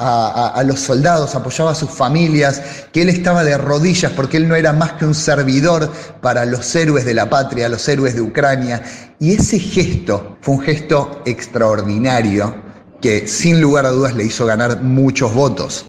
a, 0.48 0.62
los 0.64 0.80
soldados, 0.80 1.36
apoyaba 1.36 1.70
a 1.70 1.74
sus 1.76 1.90
familias, 1.90 2.60
que 2.92 3.02
él 3.02 3.08
estaba 3.08 3.44
de 3.44 3.56
rodillas 3.56 4.12
porque 4.12 4.36
él 4.36 4.48
no 4.48 4.56
era 4.56 4.72
más 4.72 4.94
que 4.94 5.04
un 5.04 5.14
servidor 5.14 5.92
para 6.20 6.44
los 6.44 6.74
héroes 6.74 7.04
de 7.04 7.14
la 7.14 7.30
patria, 7.30 7.68
los 7.68 7.88
héroes 7.88 8.16
de 8.16 8.20
Ucrania. 8.20 8.82
Y 9.20 9.34
ese 9.34 9.60
gesto 9.60 10.38
fue 10.40 10.56
un 10.56 10.62
gesto 10.62 11.22
extraordinario 11.24 12.62
que 13.00 13.28
sin 13.28 13.60
lugar 13.60 13.86
a 13.86 13.90
dudas 13.90 14.14
le 14.14 14.24
hizo 14.24 14.44
ganar 14.44 14.82
muchos 14.82 15.32
votos. 15.32 15.86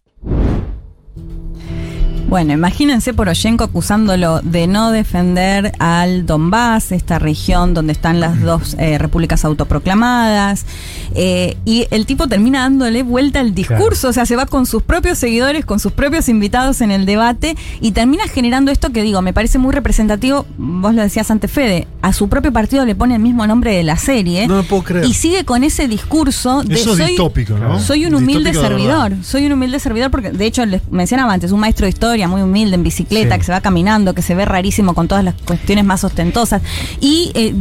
Bueno, 2.29 2.53
imagínense 2.53 3.11
Poroshenko 3.15 3.63
acusándolo 3.63 4.39
de 4.43 4.67
no 4.67 4.91
defender 4.91 5.71
al 5.79 6.27
Donbass, 6.27 6.91
esta 6.91 7.17
región 7.17 7.73
donde 7.73 7.91
están 7.91 8.19
las 8.19 8.39
dos 8.39 8.75
eh, 8.77 8.99
repúblicas 8.99 9.43
autoproclamadas, 9.45 10.67
eh, 11.15 11.57
y 11.65 11.87
el 11.89 12.05
tipo 12.05 12.27
termina 12.27 12.59
dándole 12.59 13.01
vuelta 13.01 13.39
al 13.39 13.55
discurso, 13.55 14.09
o 14.09 14.13
sea, 14.13 14.27
se 14.27 14.35
va 14.35 14.45
con 14.45 14.67
sus 14.67 14.83
propios 14.83 15.17
seguidores, 15.17 15.65
con 15.65 15.79
sus 15.79 15.91
propios 15.91 16.29
invitados 16.29 16.81
en 16.81 16.91
el 16.91 17.07
debate, 17.07 17.57
y 17.81 17.93
termina 17.93 18.27
generando 18.27 18.69
esto 18.69 18.91
que 18.91 19.01
digo, 19.01 19.23
me 19.23 19.33
parece 19.33 19.57
muy 19.57 19.73
representativo, 19.73 20.45
vos 20.59 20.93
lo 20.93 21.01
decías 21.01 21.31
antes, 21.31 21.51
Fede, 21.51 21.87
a 22.03 22.13
su 22.13 22.29
propio 22.29 22.53
partido 22.53 22.85
le 22.85 22.93
pone 22.93 23.15
el 23.15 23.21
mismo 23.23 23.47
nombre 23.47 23.75
de 23.75 23.81
la 23.81 23.97
serie, 23.97 24.47
No 24.47 24.57
lo 24.57 24.63
puedo 24.65 24.83
creer. 24.83 25.05
y 25.05 25.15
sigue 25.15 25.45
con 25.45 25.63
ese 25.63 25.87
discurso 25.87 26.61
de 26.61 26.75
Eso 26.75 26.91
es 26.91 26.97
soy, 26.99 27.07
distópico, 27.07 27.57
¿no? 27.57 27.79
soy 27.79 28.05
un 28.05 28.13
humilde 28.13 28.53
servidor. 28.53 29.13
Soy 29.23 29.47
un 29.47 29.53
humilde 29.53 29.79
servidor 29.79 30.11
porque, 30.11 30.29
de 30.29 30.45
hecho, 30.45 30.63
les 30.67 30.87
mencionaba 30.91 31.33
antes, 31.33 31.51
un 31.51 31.59
maestro 31.59 31.85
de 31.85 31.89
historia 31.89 32.18
muy 32.27 32.41
humilde 32.41 32.75
en 32.75 32.83
bicicleta, 32.83 33.35
Sí. 33.35 33.39
que 33.39 33.45
se 33.45 33.51
va 33.51 33.61
caminando, 33.61 34.13
que 34.13 34.21
se 34.21 34.35
ve 34.35 34.45
rarísimo 34.45 34.93
con 34.93 35.07
todas 35.07 35.23
las 35.23 35.35
cuestiones 35.45 35.85
más 35.85 36.03
ostentosas. 36.03 36.61
Y 36.99 37.31
eh, 37.35 37.53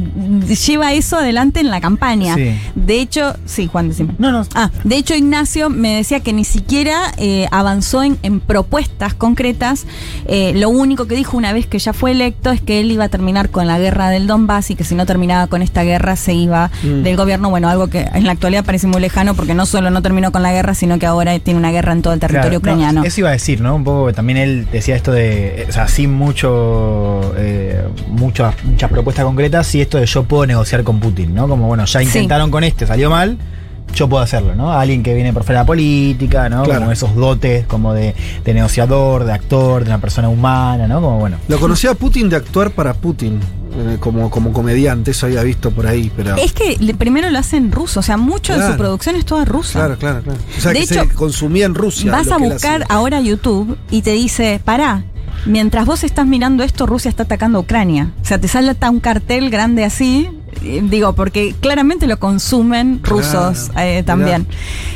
lleva 0.67 0.93
eso 0.93 1.17
adelante 1.17 1.61
en 1.61 1.71
la 1.71 1.81
campaña. 1.81 2.35
Sí. 2.35 2.55
De 2.75 3.01
hecho, 3.01 3.35
sí, 3.47 3.67
Juan, 3.67 3.89
decime. 3.89 4.15
No, 4.19 4.33
no. 4.33 4.45
Ah, 4.55 4.71
de 4.85 4.97
hecho 4.97 5.15
Ignacio 5.15 5.71
me 5.71 5.97
decía 5.97 6.21
que 6.21 6.33
ni 6.33 6.45
siquiera 6.45 7.13
eh, 7.19 7.47
avanzó 7.51 8.03
en, 8.03 8.19
en 8.23 8.41
propuestas 8.41 9.15
concretas. 9.15 9.87
Eh, 10.27 10.53
lo 10.57 10.69
único 10.71 11.07
que 11.07 11.15
dijo 11.15 11.37
una 11.37 11.53
vez 11.53 11.67
que 11.67 11.79
ya 11.79 11.93
fue 11.93 12.13
electo 12.13 12.51
es 12.51 12.61
que 12.61 12.81
él 12.81 12.91
iba 12.91 13.05
a 13.05 13.09
terminar 13.09 13.51
con 13.51 13.67
la 13.67 13.79
guerra 13.79 14.11
del 14.11 14.27
Donbass 14.27 14.71
y 14.71 14.75
que 14.75 14.85
si 14.85 14.95
no 14.95 15.07
terminaba 15.07 15.47
con 15.47 15.63
esta 15.63 15.83
guerra 15.85 16.17
se 16.17 16.35
iba 16.35 16.71
Mm. 16.83 17.03
del 17.03 17.17
gobierno. 17.17 17.51
Bueno, 17.51 17.69
algo 17.69 17.89
que 17.89 18.01
en 18.13 18.25
la 18.25 18.33
actualidad 18.33 18.65
parece 18.65 18.87
muy 18.87 19.01
lejano 19.01 19.35
porque 19.35 19.55
no 19.55 19.67
solo 19.67 19.91
no 19.91 20.03
terminó 20.03 20.33
con 20.33 20.43
la 20.43 20.53
guerra, 20.53 20.75
sino 20.75 20.99
que 20.99 21.07
ahora 21.07 21.39
tiene 21.39 21.59
una 21.59 21.71
guerra 21.71 21.93
en 21.93 22.03
todo 22.03 22.13
el 22.13 22.21
territorio 22.21 22.61
Claro, 22.61 22.77
no, 22.77 22.83
ucraniano. 22.83 23.05
eso 23.07 23.21
iba 23.21 23.29
a 23.31 23.33
decir, 23.33 23.61
¿no? 23.61 23.75
Un 23.75 23.85
poco 23.85 24.07
que 24.07 24.13
también 24.13 24.39
él 24.39 24.48
decía 24.71 24.97
esto 24.97 25.13
de, 25.13 25.67
o 25.69 25.73
sea, 25.73 25.89
sin 25.89 26.13
mucho, 26.15 27.33
eh, 27.37 27.83
muchas, 28.09 28.55
muchas 28.65 28.91
propuestas 28.91 29.25
concretas, 29.25 29.67
sí 29.67 29.81
esto 29.81 29.99
de 29.99 30.07
yo 30.07 30.25
puedo 30.25 30.47
negociar 30.47 30.83
con 30.85 31.01
Putin, 31.01 31.35
¿no? 31.35 31.49
Como, 31.49 31.67
bueno, 31.67 31.85
ya 31.85 32.01
Sí. 32.01 32.07
intentaron 32.07 32.51
con 32.51 32.65
este, 32.65 32.87
salió 32.87 33.11
mal, 33.11 33.39
yo 33.99 34.09
puedo 34.09 34.23
hacerlo, 34.23 34.55
¿no? 34.55 34.73
Alguien 34.73 35.03
que 35.03 35.13
viene 35.15 35.33
por 35.33 35.43
fuera 35.45 35.61
de 35.61 35.65
la 35.65 35.67
política, 35.67 36.49
¿no? 36.49 36.63
Claro. 36.63 36.81
Como 36.81 36.93
esos 36.93 37.15
dotes 37.17 37.67
como 37.67 37.95
de, 37.95 38.15
de 38.45 38.55
negociador, 38.55 39.25
de 39.25 39.33
actor, 39.33 39.83
de 39.85 39.91
una 39.91 40.01
persona 40.01 40.29
humana, 40.29 40.87
¿no? 40.87 41.01
Como 41.01 41.19
bueno. 41.19 41.39
Lo 41.49 41.59
conocía 41.59 41.95
Putin 41.95 42.29
de 42.29 42.37
actuar 42.37 42.71
para 42.71 42.95
Putin, 42.95 43.41
eh, 43.77 43.97
como, 44.01 44.31
como 44.31 44.53
comediante, 44.53 45.11
eso 45.11 45.27
había 45.27 45.43
visto 45.43 45.71
por 45.71 45.87
ahí, 45.87 46.11
pero... 46.17 46.37
Es 46.37 46.53
que 46.53 46.77
le- 46.79 46.95
primero 46.95 47.29
lo 47.31 47.39
hacen 47.39 47.73
ruso, 47.73 48.01
o 48.01 48.03
sea, 48.03 48.17
mucho 48.17 48.57
de 48.59 48.67
su 48.67 48.77
producción 48.77 49.17
es 49.17 49.25
toda 49.25 49.45
rusa. 49.45 49.79
Claro, 49.81 49.99
claro, 49.99 50.23
claro. 50.23 50.39
O 50.57 50.61
sea, 50.61 50.73
De 50.73 50.79
que 50.79 50.85
hecho, 50.85 51.03
se 51.05 51.09
consumía 51.15 51.67
en 51.67 51.75
Rusia. 51.75 52.11
Vas 52.13 52.27
lo 52.29 52.35
a 52.35 52.39
buscar 52.39 52.85
ahora 52.89 53.21
YouTube 53.21 53.77
y 53.91 54.03
te 54.03 54.13
dice, 54.13 54.61
pará, 54.65 55.05
mientras 55.47 55.87
vos 55.87 56.05
estás 56.05 56.27
mirando 56.27 56.63
esto, 56.63 56.87
Rusia 56.87 57.09
está 57.09 57.25
atacando 57.25 57.59
a 57.59 57.61
Ucrania. 57.63 58.13
O 58.23 58.25
sea, 58.25 58.39
te 58.41 58.49
salta 58.49 58.91
un 58.91 59.01
cartel 59.01 59.51
grande 59.51 59.85
así, 59.85 60.29
digo, 60.61 61.13
porque 61.15 61.55
claramente 61.61 62.07
lo 62.07 62.19
consumen 62.19 63.01
rusos 63.03 63.69
Claro, 63.71 63.81
eh, 63.89 63.93
mirá. 63.95 64.05
también. 64.05 64.47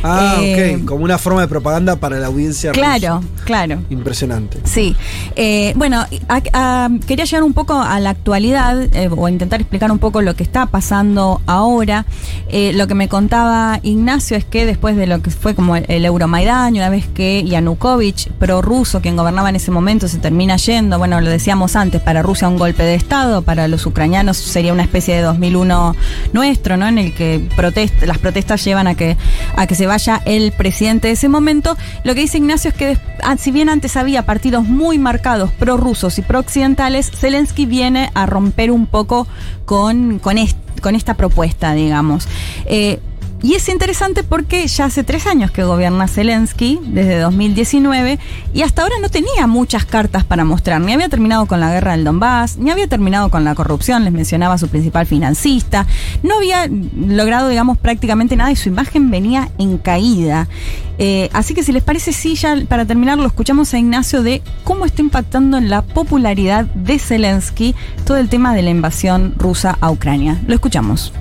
Ah, 0.03 0.37
Eh, 0.41 0.77
ok, 0.81 0.85
como 0.87 1.05
una 1.05 1.19
forma 1.19 1.41
de 1.43 1.49
propaganda 1.49 1.97
para 1.97 2.19
la 2.19 2.27
audiencia 2.27 2.73
Claro, 2.73 3.17
rusa. 3.21 3.45
claro. 3.45 3.79
Impresionante. 3.91 4.59
Sí. 4.65 4.97
Eh, 5.37 5.73
bueno, 5.77 6.05
a- 6.29 6.43
a- 6.53 6.91
quería 7.07 7.25
llegar 7.25 7.43
un 7.43 7.53
poco 7.53 7.75
a 7.81 7.99
la 8.01 8.11
actualidad 8.11 8.83
eh, 8.95 9.09
o 9.11 9.29
intentar 9.29 9.61
explicar 9.61 9.91
un 9.93 9.99
poco 9.99 10.23
lo 10.23 10.35
que 10.37 10.43
está 10.43 10.67
pasando 10.67 11.41
ahora. 11.47 12.05
Lo 12.75 12.87
que 12.87 12.95
me 12.95 13.09
contaba 13.09 13.81
Ignacio 13.83 14.37
es 14.37 14.45
que 14.45 14.67
después 14.67 14.97
de 14.97 15.07
lo 15.07 15.23
que 15.23 15.31
fue 15.31 15.55
como 15.55 15.77
el, 15.77 15.85
el 15.89 16.05
Euromaidán, 16.05 16.75
una 16.75 16.89
vez 16.91 17.07
que 17.07 17.43
Yanukovych, 17.45 18.31
prorruso, 18.33 19.01
quien 19.01 19.17
gobernaba 19.17 19.49
en 19.49 19.57
ese 19.57 19.71
momento, 19.71 20.09
se 20.09 20.19
termina 20.19 20.57
yendo, 20.57 20.99
bueno, 20.99 21.21
lo 21.21 21.31
decíamos 21.31 21.77
antes, 21.77 22.01
para 22.03 22.23
Rusia 22.23 22.49
un 22.49 22.59
golpe 22.59 22.83
de 22.83 22.95
Estado, 22.95 23.43
para 23.43 23.69
los 23.69 23.87
ucranianos 23.87 24.37
sería 24.37 24.73
una 24.73 24.83
especie 24.83 25.15
de 25.17 25.23
2001 25.53 25.97
nuestro, 26.33 26.77
¿no? 26.77 26.87
En 26.89 26.99
el 26.99 27.15
que 27.15 27.41
protest- 27.57 28.05
las 28.07 28.19
protestas 28.19 28.65
llevan 28.65 28.87
a 28.87 28.95
que, 28.95 29.17
a 29.57 29.67
que 29.67 29.75
se 29.75 29.87
vaya 29.87 30.21
el 30.25 30.53
presidente 30.53 31.09
de 31.09 31.15
ese 31.15 31.29
momento. 31.29 31.77
Lo 32.05 32.15
que 32.15 32.21
dice 32.23 32.39
Ignacio 32.39 32.71
es 32.71 32.75
que 32.77 32.99
ah, 33.23 33.37
si 33.39 33.51
bien 33.51 33.69
antes 33.69 33.97
había 33.97 34.25
partidos 34.25 34.65
muy 34.65 34.99
marcados 34.99 35.51
prorrusos 35.53 36.19
y 36.19 36.23
prooccidentales, 36.23 37.11
Zelensky 37.11 37.67
viene 37.67 38.11
a 38.15 38.27
romper 38.27 38.71
un 38.71 38.87
poco 38.87 39.27
con, 39.65 40.19
con, 40.19 40.37
con 40.81 40.95
esta 40.95 41.15
propuesta, 41.15 41.75
digamos. 41.75 42.27
Eh, 42.67 42.99
y 43.43 43.55
es 43.55 43.69
interesante 43.69 44.23
porque 44.23 44.67
ya 44.69 44.85
hace 44.85 45.03
tres 45.03 45.27
años 45.27 45.51
que 45.51 45.65
gobierna 45.65 46.07
Zelensky, 46.07 46.79
desde 46.83 47.19
2019, 47.19 48.19
y 48.55 48.63
hasta 48.63 48.83
ahora 48.83 48.95
no 49.01 49.09
tenía 49.09 49.47
muchas 49.49 49.85
cartas 49.85 50.25
para 50.25 50.45
mostrar. 50.45 50.81
Ni 50.81 50.93
había 50.93 51.09
terminado 51.09 51.47
con 51.47 51.59
la 51.59 51.73
guerra 51.73 51.93
del 51.93 52.05
Donbass, 52.05 52.57
ni 52.57 52.71
había 52.71 52.87
terminado 52.87 53.31
con 53.31 53.45
la 53.45 53.55
corrupción, 53.57 54.05
les 54.05 54.13
mencionaba 54.13 54.59
su 54.59 54.69
principal 54.69 55.07
financista. 55.07 55.87
No 56.23 56.37
había 56.37 56.69
logrado, 56.69 57.49
digamos, 57.49 57.79
prácticamente 57.79 58.37
nada 58.37 58.53
y 58.53 58.57
su 58.57 58.69
imagen 58.69 59.11
venía 59.11 59.51
en 59.59 59.79
caída. 59.79 60.47
Eh, 60.99 61.29
así 61.33 61.55
que 61.55 61.65
si 61.65 61.73
les 61.73 61.83
parece, 61.83 62.13
sí, 62.13 62.37
ya 62.37 62.57
para 62.69 62.85
terminar 62.85 63.19
lo 63.19 63.27
escuchamos 63.27 63.75
a 63.75 63.79
Ignacio 63.79 64.23
de 64.23 64.41
cómo 64.63 64.85
está 64.85 65.03
impactando 65.03 65.59
en 65.59 65.69
la 65.69 65.83
popularidad 65.83 66.67
de 66.67 66.99
Zelensky 67.01 67.75
todo 68.05 68.19
el 68.19 68.29
tema 68.29 68.55
de 68.55 68.63
la 68.63 68.71
invasión 68.71 69.35
rusa 69.37 69.77
a 69.81 69.91
Ucrania. 69.91 70.41
Lo 70.47 70.55
escuchamos. 70.55 71.13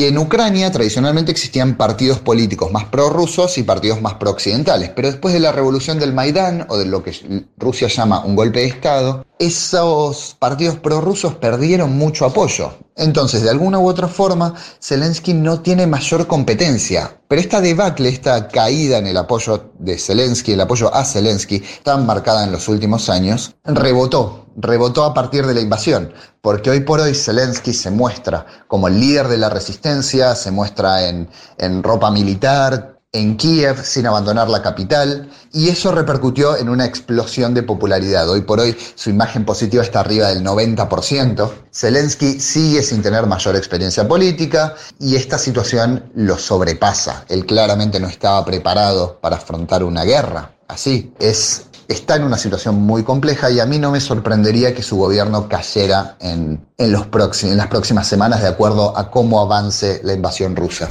Que 0.00 0.08
en 0.08 0.16
Ucrania 0.16 0.72
tradicionalmente 0.72 1.30
existían 1.30 1.76
partidos 1.76 2.20
políticos 2.20 2.72
más 2.72 2.86
prorrusos 2.86 3.58
y 3.58 3.64
partidos 3.64 4.00
más 4.00 4.14
prooccidentales, 4.14 4.88
pero 4.96 5.08
después 5.08 5.34
de 5.34 5.40
la 5.40 5.52
revolución 5.52 5.98
del 5.98 6.14
Maidán 6.14 6.64
o 6.70 6.78
de 6.78 6.86
lo 6.86 7.02
que 7.02 7.12
Rusia 7.58 7.86
llama 7.88 8.24
un 8.24 8.34
golpe 8.34 8.60
de 8.60 8.64
Estado, 8.64 9.26
esos 9.38 10.36
partidos 10.38 10.76
prorrusos 10.76 11.34
perdieron 11.34 11.98
mucho 11.98 12.24
apoyo. 12.24 12.72
Entonces, 13.00 13.42
de 13.42 13.48
alguna 13.48 13.78
u 13.78 13.88
otra 13.88 14.08
forma, 14.08 14.54
Zelensky 14.78 15.32
no 15.32 15.62
tiene 15.62 15.86
mayor 15.86 16.26
competencia, 16.26 17.18
pero 17.28 17.40
esta 17.40 17.62
debacle, 17.62 18.10
esta 18.10 18.46
caída 18.46 18.98
en 18.98 19.06
el 19.06 19.16
apoyo 19.16 19.70
de 19.78 19.96
Zelensky, 19.96 20.52
el 20.52 20.60
apoyo 20.60 20.94
a 20.94 21.02
Zelensky, 21.06 21.62
tan 21.82 22.04
marcada 22.04 22.44
en 22.44 22.52
los 22.52 22.68
últimos 22.68 23.08
años, 23.08 23.56
rebotó, 23.64 24.44
rebotó 24.54 25.04
a 25.04 25.14
partir 25.14 25.46
de 25.46 25.54
la 25.54 25.62
invasión, 25.62 26.12
porque 26.42 26.68
hoy 26.68 26.80
por 26.80 27.00
hoy 27.00 27.14
Zelensky 27.14 27.72
se 27.72 27.90
muestra 27.90 28.44
como 28.68 28.86
el 28.88 29.00
líder 29.00 29.28
de 29.28 29.38
la 29.38 29.48
resistencia, 29.48 30.34
se 30.34 30.50
muestra 30.50 31.08
en, 31.08 31.30
en 31.56 31.82
ropa 31.82 32.10
militar, 32.10 32.99
en 33.12 33.36
Kiev 33.36 33.84
sin 33.84 34.06
abandonar 34.06 34.48
la 34.48 34.62
capital 34.62 35.28
y 35.52 35.68
eso 35.68 35.90
repercutió 35.90 36.56
en 36.56 36.68
una 36.68 36.84
explosión 36.84 37.54
de 37.54 37.64
popularidad. 37.64 38.28
Hoy 38.28 38.42
por 38.42 38.60
hoy 38.60 38.76
su 38.94 39.10
imagen 39.10 39.44
positiva 39.44 39.82
está 39.82 40.00
arriba 40.00 40.28
del 40.28 40.44
90%. 40.44 41.50
Zelensky 41.72 42.38
sigue 42.38 42.82
sin 42.84 43.02
tener 43.02 43.26
mayor 43.26 43.56
experiencia 43.56 44.06
política 44.06 44.74
y 45.00 45.16
esta 45.16 45.38
situación 45.38 46.04
lo 46.14 46.38
sobrepasa. 46.38 47.24
Él 47.28 47.46
claramente 47.46 47.98
no 47.98 48.06
estaba 48.06 48.44
preparado 48.44 49.18
para 49.20 49.36
afrontar 49.36 49.82
una 49.82 50.04
guerra. 50.04 50.52
Así 50.68 51.12
es. 51.18 51.66
Está 51.88 52.14
en 52.14 52.22
una 52.22 52.38
situación 52.38 52.76
muy 52.76 53.02
compleja 53.02 53.50
y 53.50 53.58
a 53.58 53.66
mí 53.66 53.80
no 53.80 53.90
me 53.90 54.00
sorprendería 54.00 54.72
que 54.72 54.84
su 54.84 54.96
gobierno 54.96 55.48
cayera 55.48 56.16
en, 56.20 56.64
en 56.78 56.92
los 56.92 57.08
en 57.42 57.56
las 57.56 57.66
próximas 57.66 58.06
semanas 58.06 58.42
de 58.42 58.46
acuerdo 58.46 58.96
a 58.96 59.10
cómo 59.10 59.40
avance 59.40 60.00
la 60.04 60.12
invasión 60.12 60.54
rusa. 60.54 60.88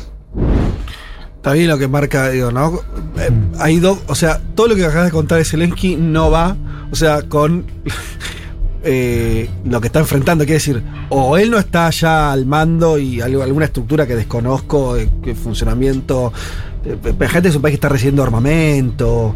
Está 1.40 1.54
bien 1.54 1.70
lo 1.70 1.78
que 1.78 1.88
marca, 1.88 2.30
digo, 2.32 2.52
¿no? 2.52 2.82
Eh, 3.18 3.30
hay 3.60 3.80
dos, 3.80 4.00
o 4.08 4.16
sea, 4.16 4.42
todo 4.56 4.68
lo 4.68 4.76
que 4.76 4.84
acabas 4.84 5.06
de 5.06 5.12
contar 5.12 5.38
de 5.38 5.46
Zelensky 5.46 5.96
no 5.96 6.30
va, 6.30 6.58
o 6.92 6.96
sea, 6.98 7.22
con 7.22 7.64
eh, 8.84 9.50
lo 9.64 9.80
que 9.80 9.88
está 9.88 10.00
enfrentando. 10.00 10.44
Quiere 10.44 10.56
decir, 10.56 10.84
o 11.08 11.38
él 11.38 11.50
no 11.50 11.58
está 11.58 11.90
ya 11.92 12.34
al 12.34 12.46
mando 12.46 12.98
y 12.98 13.22
algo, 13.22 13.42
alguna 13.42 13.66
estructura 13.66 14.06
que 14.06 14.16
desconozco, 14.18 14.96
de, 14.96 15.10
de 15.24 15.34
funcionamiento. 15.34 16.34
Eh, 16.84 16.98
gente 17.30 17.48
es 17.48 17.56
un 17.56 17.62
país 17.62 17.72
que 17.72 17.76
está 17.76 17.88
recibiendo 17.90 18.22
armamento. 18.22 19.34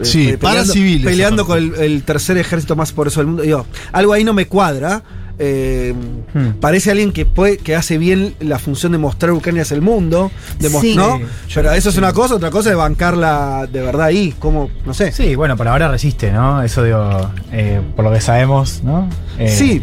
eh, 0.00 0.04
Sí, 0.04 0.36
para 0.40 0.64
civiles, 0.64 1.04
Peleando 1.06 1.44
con 1.44 1.58
el, 1.58 1.74
el 1.74 2.02
tercer 2.04 2.38
ejército 2.38 2.74
más 2.74 2.90
poderoso 2.92 3.20
del 3.20 3.26
mundo. 3.26 3.42
Digo, 3.42 3.66
algo 3.92 4.14
ahí 4.14 4.24
no 4.24 4.32
me 4.32 4.46
cuadra. 4.46 5.02
Eh, 5.38 5.94
Hmm. 6.34 6.54
Parece 6.60 6.90
alguien 6.90 7.12
que 7.12 7.26
puede, 7.26 7.58
que 7.58 7.76
hace 7.76 7.96
bien 7.96 8.34
la 8.40 8.58
función 8.58 8.90
de 8.92 8.98
mostrar 8.98 9.30
Ucrania 9.32 9.62
hacia 9.62 9.76
el 9.76 9.82
mundo, 9.82 10.32
de 10.58 10.68
Sí. 10.68 10.96
¿no? 10.96 11.18
Sí, 11.18 11.24
Pero 11.54 11.70
eso 11.72 11.90
es 11.90 11.96
una 11.96 12.12
cosa, 12.12 12.34
otra 12.34 12.50
cosa 12.50 12.70
es 12.70 12.76
bancarla 12.76 13.68
de 13.72 13.80
verdad 13.82 14.06
ahí, 14.06 14.34
como, 14.40 14.68
no 14.84 14.94
sé. 14.94 15.12
Sí, 15.12 15.36
bueno, 15.36 15.56
por 15.56 15.68
ahora 15.68 15.88
resiste, 15.88 16.32
¿no? 16.32 16.60
Eso 16.62 16.82
digo, 16.82 17.30
eh, 17.52 17.80
por 17.94 18.04
lo 18.04 18.12
que 18.12 18.20
sabemos, 18.20 18.82
¿no? 18.82 19.08
Eh, 19.38 19.48
Sí. 19.48 19.82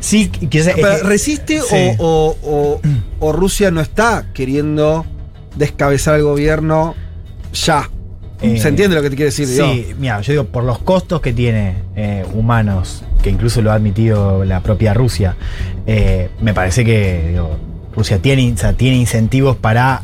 Sí, 0.00 0.28
quizás. 0.28 0.74
¿Resiste 1.04 1.60
sí. 1.60 1.76
o, 1.98 2.36
o- 2.42 2.50
o- 2.50 2.80
o 3.20 3.32
Rusia 3.32 3.70
no 3.70 3.80
está 3.80 4.26
queriendo 4.34 5.06
descabezar 5.56 6.16
el 6.16 6.24
gobierno 6.24 6.96
ya? 7.52 7.88
Eh, 8.42 8.58
¿Se 8.58 8.68
entiende 8.68 8.96
lo 8.96 9.02
que 9.02 9.10
te 9.10 9.16
quiere 9.16 9.30
decir? 9.30 9.46
Sí, 9.46 9.94
mira, 9.98 10.20
yo 10.20 10.32
digo, 10.32 10.44
por 10.44 10.64
los 10.64 10.78
costos 10.78 11.20
que 11.20 11.32
tiene 11.32 11.76
eh, 11.94 12.24
humanos, 12.34 13.04
que 13.22 13.30
incluso 13.30 13.62
lo 13.62 13.70
ha 13.70 13.74
admitido 13.74 14.44
la 14.44 14.60
propia 14.60 14.94
Rusia, 14.94 15.36
eh, 15.86 16.28
me 16.40 16.52
parece 16.52 16.84
que 16.84 17.28
digo, 17.28 17.56
Rusia 17.94 18.18
tiene, 18.18 18.52
o 18.52 18.56
sea, 18.56 18.72
tiene 18.72 18.96
incentivos 18.96 19.56
para 19.56 20.02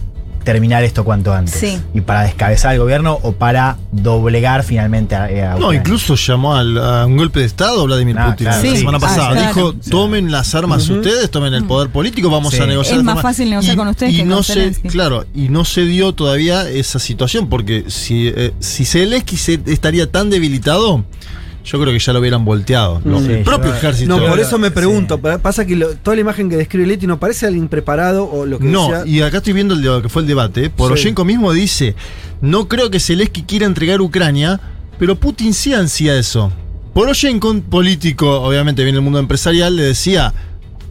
terminar 0.53 0.83
esto 0.83 1.05
cuanto 1.05 1.35
antes. 1.35 1.55
Sí. 1.55 1.79
Y 1.93 2.01
para 2.01 2.23
descabezar 2.23 2.73
el 2.73 2.79
gobierno 2.81 3.19
o 3.23 3.33
para 3.33 3.77
doblegar 3.93 4.63
finalmente 4.65 5.15
a, 5.15 5.25
a 5.53 5.59
No, 5.59 5.75
incluso 5.75 6.15
llamó 6.15 6.57
al- 6.57 6.79
a 6.79 7.05
un 7.05 7.19
golpe 7.19 7.41
de 7.41 7.45
Estado 7.47 7.85
Vladimir 7.85 8.17
Ah, 8.19 8.31
Putin 8.31 8.47
claro, 8.47 8.63
la 8.71 8.77
semana 8.77 8.97
Ah, 8.97 9.01
pasada. 9.01 9.31
claro. 9.33 9.47
Dijo, 9.73 9.75
tomen 9.91 10.31
las 10.33 10.55
armas 10.55 10.89
ustedes, 10.89 11.31
tomen 11.31 11.53
el 11.53 11.65
poder 11.65 11.91
político, 11.91 12.31
vamos 12.31 12.55
Sí. 12.55 12.63
a 12.63 12.67
negociar. 12.67 12.97
Es 12.97 13.05
más 13.05 13.17
forma-". 13.17 13.29
fácil 13.29 13.51
negociar 13.51 13.77
con 13.77 13.89
ustedes 13.89 14.15
y 14.15 14.17
que 14.17 14.25
no 14.25 14.37
con 14.37 14.45
se. 14.45 14.73
Claro, 14.89 15.27
y 15.35 15.51
no 15.51 15.67
se 15.67 15.85
dio 15.85 16.15
todavía 16.15 16.67
esa 16.71 16.99
situación, 16.99 17.49
porque 17.51 17.85
si, 17.89 18.29
eh, 18.29 18.53
si 18.59 18.87
Zelensky 18.87 19.37
se- 19.37 19.61
estaría 19.67 20.11
tan 20.11 20.31
debilitado, 20.31 21.05
yo 21.65 21.81
creo 21.81 21.93
que 21.93 21.99
ya 21.99 22.13
lo 22.13 22.21
hubieran 22.21 22.45
volteado. 22.45 23.01
¿no? 23.05 23.21
Sí, 23.21 23.31
el 23.33 23.43
propio 23.43 23.71
yo- 23.71 23.77
ejército. 23.77 24.17
no, 24.17 24.25
por 24.27 24.41
eso 24.41 24.59
me 24.59 24.71
pregunto. 24.71 25.19
pa- 25.19 25.39
Pasa 25.39 25.67
que 25.67 25.77
lo- 25.77 25.95
toda 25.97 26.15
la 26.15 26.21
imagen 26.23 26.49
que 26.49 26.57
describe 26.57 26.87
Leti 26.87 27.07
no 27.07 27.19
parece 27.21 27.47
alguien 27.47 27.69
preparado 27.69 28.25
o 28.31 28.47
lo 28.47 28.59
que 28.59 28.65
No, 28.67 28.89
decía- 28.91 29.07
y 29.07 29.21
acá 29.23 29.39
estoy 29.39 29.53
viendo 29.53 29.75
lo 29.75 30.01
que 30.03 30.09
fue 30.09 30.23
el 30.23 30.29
debate. 30.29 30.65
¿eh? 30.67 30.71
Poroshenko 30.71 31.25
mismo 31.25 31.53
dice: 31.53 31.95
No 32.41 32.69
creo 32.69 32.91
que 32.91 33.01
Zelensky 33.01 33.43
quiera 33.43 33.67
entregar 33.67 34.01
Ucrania, 34.01 34.61
pero 34.99 35.17
Putin 35.17 35.53
sí 35.55 35.75
ansía 35.75 36.17
eso. 36.19 36.53
Poroshenko, 36.95 37.51
un 37.51 37.61
político, 37.63 38.41
obviamente 38.43 38.83
viene 38.83 38.97
del 38.97 39.05
mundo 39.05 39.19
empresarial, 39.19 39.77
le 39.77 39.83
decía: 39.83 40.33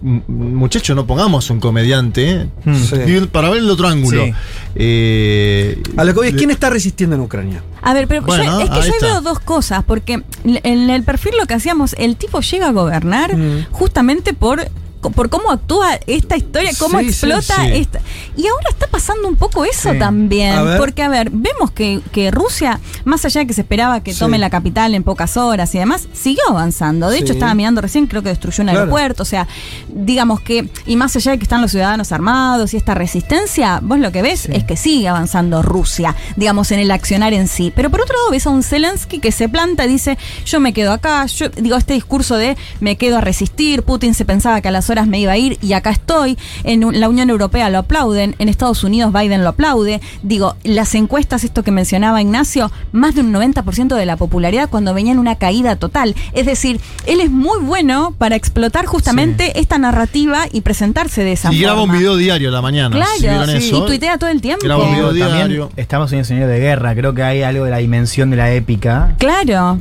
"M- 0.04 0.22
Muchacho, 0.28 0.94
no 0.96 1.06
pongamos 1.08 1.50
un 1.50 1.60
comediante 1.60 2.30
¿eh? 2.32 2.48
Mm. 2.66 2.76
Sí. 2.76 2.96
Y 3.08 3.22
para 3.28 3.50
ver 3.50 3.60
el 3.60 3.70
otro 3.70 3.88
ángulo. 3.88 4.24
Sí. 4.26 4.34
Eh, 4.76 5.82
A 5.98 6.04
lo 6.04 6.14
que 6.14 6.20
voy 6.20 6.28
es, 6.30 6.36
¿quién 6.36 6.52
está 6.52 6.70
resistiendo 6.70 7.16
en 7.16 7.22
Ucrania? 7.24 7.64
A 7.82 7.94
ver, 7.94 8.08
pero 8.08 8.22
Bueno, 8.22 8.44
yo- 8.44 8.60
es 8.62 8.70
que 8.70 8.76
yo 8.90 8.94
está. 8.96 9.06
veo 9.08 9.22
dos 9.22 9.40
cosas, 9.40 9.84
porque 9.86 10.24
en 10.44 10.90
el 10.90 11.04
perfil 11.04 11.34
lo 11.40 11.46
que 11.46 11.54
hacíamos, 11.56 11.96
el 11.98 12.16
tipo 12.16 12.42
llega 12.42 12.68
a 12.68 12.72
gobernar 12.72 13.36
Mm. 13.36 13.66
justamente 13.72 14.34
por 14.34 14.62
por 15.10 15.30
cómo 15.30 15.52
actúa 15.52 16.00
esta 16.08 16.38
historia, 16.38 16.72
cómo 16.80 17.00
Sí, 17.00 17.08
explota 17.08 17.56
sí. 17.66 17.72
esta. 17.74 18.00
Y 18.36 18.48
ahora 18.48 18.70
está 18.70 18.88
pasando 18.88 19.28
un 19.28 19.36
poco 19.36 19.66
eso 19.66 19.94
también. 19.96 20.54
A. 20.56 20.78
Porque, 20.78 21.02
a 21.04 21.10
ver, 21.10 21.30
vemos 21.32 21.72
que, 21.72 22.02
que 22.12 22.32
Rusia, 22.32 22.80
más 23.06 23.24
allá 23.26 23.42
de 23.42 23.48
que 23.48 23.54
se 23.54 23.62
esperaba 23.62 24.02
que 24.04 24.14
tome 24.14 24.38
la 24.38 24.50
capital 24.50 24.94
en 24.96 25.04
pocas 25.04 25.38
horas 25.38 25.74
y 25.76 25.80
demás, 25.80 26.08
siguió 26.14 26.44
avanzando. 26.50 27.10
De 27.10 27.18
hecho, 27.20 27.34
estaba 27.34 27.54
mirando 27.54 27.82
recién, 27.82 28.08
creo 28.08 28.22
que 28.24 28.30
destruyó 28.30 28.62
un 28.64 28.68
Claro. 28.68 28.80
aeropuerto. 28.82 29.24
O 29.24 29.26
sea, 29.26 29.48
digamos 29.88 30.42
que, 30.42 30.70
y 30.86 30.96
más 30.96 31.16
allá 31.16 31.32
de 31.32 31.38
que 31.38 31.44
están 31.44 31.62
los 31.62 31.72
ciudadanos 31.72 32.12
armados 32.12 32.74
y 32.74 32.78
esta 32.78 32.94
resistencia, 32.96 33.80
vos 33.82 34.00
lo 34.00 34.12
que 34.12 34.22
ves 34.22 34.46
es 34.48 34.64
que 34.64 34.76
sigue 34.78 35.08
avanzando 35.08 35.62
Rusia, 35.62 36.16
digamos, 36.36 36.72
en 36.72 36.80
el 36.80 36.92
accionar 36.92 37.34
en 37.34 37.48
sí. 37.48 37.72
Pero 37.76 37.90
por 37.90 38.02
otro 38.02 38.16
lado, 38.18 38.32
ves 38.32 38.46
a 38.48 38.50
un 38.50 38.64
Zelensky 38.64 39.20
que 39.20 39.32
se 39.32 39.50
planta 39.50 39.86
y 39.86 39.90
dice: 39.90 40.18
Yo 40.46 40.60
me 40.60 40.74
quedo 40.74 40.92
acá. 40.92 41.26
Yo 41.28 41.50
digo, 41.50 41.76
este 41.78 41.94
discurso 41.94 42.36
de 42.36 42.58
me 42.80 42.96
quedo 42.96 43.18
a 43.18 43.22
resistir. 43.22 43.84
Putin 43.84 44.14
se 44.14 44.26
pensaba 44.26 44.62
que 44.62 44.68
a 44.70 44.72
las 44.72 44.90
horas 44.90 44.97
me 45.06 45.20
iba 45.20 45.34
a 45.34 45.38
ir 45.38 45.60
y 45.62 45.74
acá 45.74 45.92
estoy. 45.92 46.38
En 46.64 47.00
la 47.00 47.10
Unión 47.10 47.30
Europea 47.30 47.70
lo 47.70 47.78
aplauden. 47.80 48.36
En 48.40 48.50
Estados 48.50 48.84
Unidos 48.84 49.14
Biden 49.14 49.44
lo 49.44 49.50
aplaude. 49.50 50.02
Digo, 50.24 50.56
las 50.64 50.96
encuestas, 50.96 51.44
esto 51.44 51.62
que 51.62 51.72
mencionaba 51.72 52.22
Ignacio, 52.22 52.72
más 52.94 53.14
de 53.16 53.22
un 53.22 53.34
90% 53.34 53.96
de 53.96 54.06
la 54.06 54.16
popularidad 54.16 54.70
cuando 54.70 54.94
venía 54.94 55.12
en 55.12 55.20
una 55.20 55.36
caída 55.36 55.76
total. 55.76 56.16
Es 56.34 56.46
decir, 56.46 56.80
él 57.06 57.20
es 57.22 57.30
muy 57.30 57.60
bueno 57.62 58.16
para 58.18 58.36
explotar 58.36 58.86
justamente 58.86 59.60
esta 59.60 59.78
narrativa 59.78 60.46
y 60.52 60.62
presentarse 60.62 61.24
de 61.24 61.34
esa 61.34 61.50
Y 61.54 61.58
forma. 61.58 61.68
graba 61.68 61.84
un 61.84 61.92
video 61.92 62.16
diario 62.16 62.50
a 62.50 62.52
la 62.54 62.62
mañana. 62.62 62.96
Claro, 62.96 63.46
si 63.52 63.62
sí, 63.62 63.68
eso. 63.68 63.84
y 63.84 63.86
tuitea 63.88 64.18
todo 64.18 64.30
el 64.30 64.40
tiempo. 64.40 64.64
Graba 64.66 64.84
un 64.86 64.92
video 64.96 65.10
Pero 65.12 65.26
también 65.28 65.48
diario. 65.50 65.70
estamos 65.76 66.12
en 66.14 66.18
un 66.20 66.22
escenario 66.22 66.48
de 66.48 66.60
guerra. 66.60 66.96
Creo 66.96 67.14
que 67.14 67.24
hay 67.24 67.42
algo 67.44 67.66
de 67.66 67.72
la 67.72 67.78
dimensión 67.78 68.30
de 68.30 68.38
la 68.38 68.52
épica 68.54 69.16
Claro. 69.18 69.80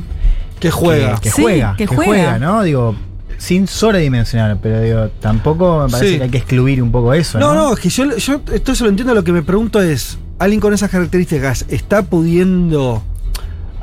Que 0.59 0.71
juega. 0.71 1.15
que, 1.15 1.21
que 1.21 1.31
Sí, 1.31 1.41
juega, 1.43 1.75
que 1.77 1.85
que, 1.85 1.95
juega. 1.95 2.09
juega. 2.11 2.39
¿no? 2.39 2.63
Digo, 2.63 2.95
sin 3.37 3.67
sobredimensionar, 3.67 4.57
pero 4.61 4.81
digo, 4.81 5.09
tampoco 5.19 5.83
me 5.85 5.91
parece 5.91 6.11
Sí. 6.13 6.17
que 6.17 6.23
hay 6.23 6.29
que 6.29 6.37
excluir 6.39 6.81
un 6.81 6.91
poco 6.91 7.13
eso. 7.13 7.39
No, 7.39 7.53
No, 7.53 7.69
no, 7.69 7.73
es 7.73 7.79
que 7.79 7.89
yo, 7.89 8.15
yo 8.17 8.41
esto 8.53 8.73
se 8.75 8.83
lo 8.83 8.89
entiendo. 8.89 9.13
Lo 9.13 9.23
que 9.23 9.31
me 9.31 9.43
pregunto 9.43 9.81
es: 9.81 10.17
¿alguien 10.39 10.59
con 10.59 10.73
esas 10.73 10.89
características 10.89 11.65
está 11.69 12.01
pudiendo 12.03 13.03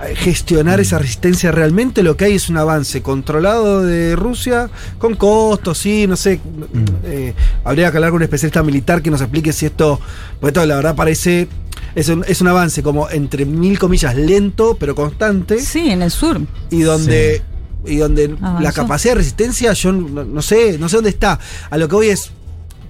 eh, 0.04 0.14
gestionar 0.16 0.80
esa 0.80 0.98
resistencia 0.98 1.52
realmente? 1.52 2.02
Lo 2.02 2.16
que 2.16 2.24
hay 2.26 2.34
es 2.34 2.48
un 2.48 2.56
avance 2.56 3.00
controlado 3.00 3.82
de 3.82 4.16
Rusia, 4.16 4.70
con 4.98 5.14
costos, 5.14 5.78
sí, 5.78 6.06
no 6.08 6.16
sé. 6.16 6.40
eh, 7.04 7.34
habría 7.64 7.90
que 7.90 7.96
hablar 7.98 8.10
con 8.10 8.16
un 8.16 8.22
especialista 8.24 8.62
militar 8.62 9.02
que 9.02 9.10
nos 9.10 9.20
explique 9.20 9.52
si 9.52 9.66
esto. 9.66 10.00
Porque 10.40 10.50
esto, 10.58 10.66
la 10.66 10.76
verdad, 10.76 10.94
parece. 10.96 11.48
Es 11.94 12.08
un, 12.08 12.24
es 12.26 12.40
un 12.40 12.48
avance 12.48 12.82
como 12.82 13.08
entre 13.08 13.44
mil 13.46 13.78
comillas 13.78 14.16
lento, 14.16 14.76
pero 14.80 14.96
constante. 14.96 15.60
Sí, 15.60 15.90
en 15.90 16.02
el 16.02 16.10
sur. 16.10 16.40
y 16.70 16.80
donde 16.82 17.40
y 17.86 17.96
donde 17.96 18.36
la 18.60 18.72
capacidad 18.72 19.12
de 19.14 19.18
resistencia 19.18 19.72
yo 19.72 19.92
no, 19.92 20.24
no 20.24 20.42
sé 20.42 20.78
no 20.78 20.88
sé 20.88 20.96
dónde 20.96 21.10
está. 21.10 21.38
A 21.70 21.76
lo 21.76 21.88
que 21.88 21.94
voy 21.94 22.08
es 22.08 22.30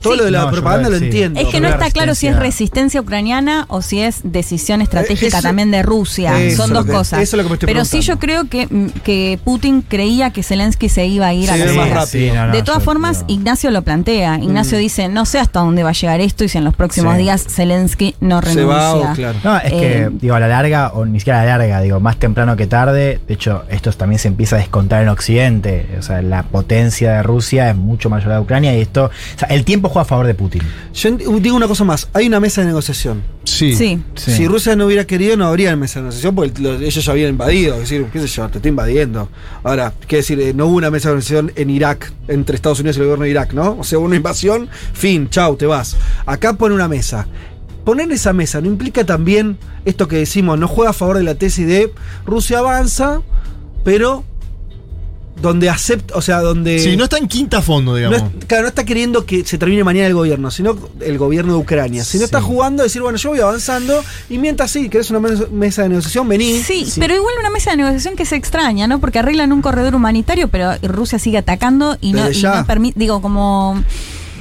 todo 0.05 0.13
Sí. 0.13 0.19
lo 0.21 0.25
de 0.27 0.31
la 0.31 0.43
No, 0.45 0.51
propaganda 0.53 0.89
lo 0.91 0.97
entiendo 0.97 1.41
Es 1.41 1.49
que 1.49 1.61
no 1.61 1.69
está 1.69 1.87
la 1.87 1.91
claro 1.91 2.15
si 2.15 2.29
es 2.29 2.37
resistencia- 2.37 3.01
ucraniana 3.01 3.65
o 3.69 3.83
si 3.83 4.01
es 4.01 4.21
decisión 4.23 4.81
estratégica 4.83 5.27
Eh, 5.37 5.39
eso- 5.39 5.43
también 5.43 5.71
de 5.73 5.83
Rusia. 5.83 6.41
eso 6.41 6.63
Son 6.65 6.73
dos 6.73 6.87
que- 6.87 6.93
cosas. 6.93 7.21
eso 7.21 7.37
es 7.37 7.39
lo 7.39 7.43
que 7.45 7.49
me 7.49 7.55
estoy 7.55 7.67
Pero 7.67 7.85
sí 7.85 8.01
yo 8.03 8.19
creo 8.19 8.49
que, 8.49 8.67
mm, 8.71 8.87
que 9.03 9.39
Putin 9.43 9.83
creía 9.83 10.31
que 10.31 10.43
Zelensky 10.43 10.89
se 10.89 11.07
iba 11.07 11.27
a 11.27 11.35
ir 11.35 11.47
Se 11.49 11.53
a 11.53 11.57
las 11.57 11.75
más 11.75 11.91
horas. 11.91 12.13
rápido. 12.13 12.35
no, 12.35 12.47
no, 12.47 12.53
de 12.53 12.63
todas 12.63 12.81
yo 12.81 12.85
formas, 12.85 13.25
Ignacio 13.27 13.71
lo 13.71 13.83
plantea. 13.83 14.39
Ignacio 14.41 14.79
Mm. 14.79 14.81
dice, 14.81 15.09
no 15.09 15.25
sé 15.27 15.39
hasta 15.41 15.61
dónde 15.61 15.83
va 15.83 15.91
a 15.91 15.93
llegar 15.95 16.21
esto 16.21 16.45
y 16.45 16.49
si 16.49 16.59
en 16.59 16.65
los 16.65 16.75
próximos 16.75 17.15
Sí. 17.17 17.23
días 17.23 17.45
Zelensky 17.49 18.15
no 18.21 18.41
se 18.43 18.49
renuncia. 18.55 18.67
va 18.77 18.95
o 18.95 19.13
claro 19.15 19.39
No, 19.43 19.57
es 19.59 19.73
Eh, 19.73 19.81
que, 19.81 20.11
digo, 20.21 20.35
a 20.35 20.41
la 20.41 20.49
larga, 20.49 20.93
o 20.95 21.05
ni 21.07 21.19
siquiera 21.19 21.41
a 21.41 21.45
la 21.45 21.57
larga, 21.59 21.81
digo, 21.81 21.99
más 22.01 22.17
temprano 22.19 22.57
que 22.57 22.67
tarde, 22.67 23.21
de 23.27 23.35
hecho, 23.35 23.65
esto 23.71 23.91
también 23.93 24.19
se 24.19 24.29
empieza 24.29 24.57
a 24.57 24.59
descontar 24.59 25.03
en 25.03 25.09
Occidente, 25.09 25.87
o 25.99 26.03
sea, 26.03 26.21
la 26.23 26.43
potencia 26.43 27.13
de 27.13 27.23
Rusia 27.23 27.71
es 27.71 27.77
mucho 27.77 28.11
mayor 28.11 28.27
a 28.27 28.29
la 28.31 28.35
de 28.37 28.41
Ucrania 28.43 28.77
y 28.77 28.81
esto, 28.83 29.07
o 29.07 29.39
sea, 29.39 29.49
el 29.49 29.65
tiempo 29.65 29.89
juega 29.95 30.03
a 30.03 30.09
favor 30.09 30.27
de 30.27 30.35
Putin. 30.35 30.61
yo 30.93 31.11
digo 31.41 31.57
una 31.57 31.67
cosa 31.69 31.85
más 31.85 32.09
hay 32.13 32.27
una 32.27 32.41
mesa 32.41 32.61
de 32.61 32.67
negociación 32.67 33.23
Sí. 33.45 33.75
Sí. 33.77 34.03
Sí. 34.17 34.33
si 34.33 34.47
Rusia 34.49 34.75
no 34.77 34.87
hubiera 34.87 35.07
querido 35.07 35.37
no 35.37 35.47
habría 35.47 35.75
mesa 35.77 36.01
de 36.01 36.05
negociación 36.05 36.35
porque 36.35 36.61
lo- 36.63 36.75
ellos 36.75 37.05
ya 37.05 37.13
habían 37.13 37.31
invadido 37.31 37.75
es 37.75 37.81
decir 37.83 38.07
qué 38.13 38.21
sé 38.21 38.27
yo 38.27 38.49
te 38.49 38.59
estoy 38.59 38.71
invadiendo 38.71 39.29
ahora 39.63 39.93
qué 40.09 40.17
decir 40.17 40.41
eh, 40.41 40.53
no 40.55 40.67
hubo 40.67 40.77
una 40.77 40.91
mesa 40.91 41.09
de 41.09 41.15
negociación 41.15 41.53
en 41.57 41.71
Irak 41.71 42.13
entre 42.29 42.57
Estados 42.57 42.81
Unidos 42.81 42.97
y 42.97 43.01
el 43.01 43.07
gobierno 43.07 43.25
de 43.25 43.31
Irak 43.31 43.53
no 43.55 43.77
o 43.79 43.85
sea 43.85 43.99
hubo 43.99 44.07
una 44.07 44.17
invasión 44.17 44.69
fin 44.93 45.29
chau 45.31 45.57
te 45.57 45.67
vas 45.67 45.97
acá 46.27 46.53
pone 46.55 46.75
una 46.75 46.89
mesa 46.89 47.27
Poner 47.85 48.11
esa 48.13 48.33
mesa 48.33 48.63
no 48.63 48.67
implica 48.69 49.05
también 49.05 49.59
esto 49.85 50.09
que 50.09 50.17
decimos, 50.17 50.59
no 50.59 50.67
juega 50.69 50.91
a 50.91 50.95
favor 50.95 51.19
de 51.19 51.23
la 51.23 51.35
tesis 51.35 51.67
de 51.67 51.93
Rusia 52.25 52.61
avanza, 52.61 53.21
pero 53.85 54.25
donde 55.41 55.69
acepta, 55.69 56.15
o 56.17 56.23
sea, 56.23 56.41
donde... 56.41 56.79
Sí, 56.79 56.97
no 56.97 57.05
está 57.05 57.19
en 57.19 57.29
quinta 57.29 57.61
fondo, 57.61 57.91
no 57.93 57.97
digamos. 57.97 58.23
es- 58.39 58.45
claro, 58.47 58.63
no 58.63 58.69
está 58.69 58.85
queriendo 58.85 59.27
que 59.27 59.45
se 59.45 59.59
termine 59.59 59.85
mañana 59.85 60.07
el 60.07 60.15
gobierno, 60.15 60.51
sino 60.51 60.77
el 61.01 61.19
gobierno 61.19 61.53
de 61.55 61.59
Ucrania. 61.59 62.03
Sino 62.05 62.21
Sí. 62.21 62.25
está 62.25 62.41
jugando 62.41 62.83
a 62.83 62.85
decir, 62.85 63.03
bueno, 63.03 63.19
yo 63.19 63.31
voy 63.31 63.41
avanzando 63.41 64.03
y 64.31 64.39
mientras 64.39 64.71
sí, 64.71 64.89
querés 64.89 65.11
una 65.11 65.21
mes- 65.21 65.51
mesa 65.51 65.83
de 65.83 65.91
negociación, 65.91 66.29
vení. 66.29 66.61
Sí, 66.61 66.87
pero 66.99 67.15
igual 67.15 67.35
una 67.41 67.51
mesa 67.51 67.73
de 67.73 67.77
negociación 67.79 68.17
que 68.17 68.25
se 68.25 68.37
extraña, 68.37 68.87
¿no? 68.87 69.01
Porque 69.01 69.19
arreglan 69.19 69.53
un 69.53 69.61
corredor 69.61 69.95
humanitario, 69.95 70.49
pero 70.49 70.73
Rusia 70.83 71.19
sigue 71.19 71.39
atacando 71.39 71.99
y 72.01 72.13
no, 72.13 72.31
y 72.31 72.41
no 72.43 72.65
permite, 72.67 72.99
digo, 72.99 73.21
como... 73.21 73.83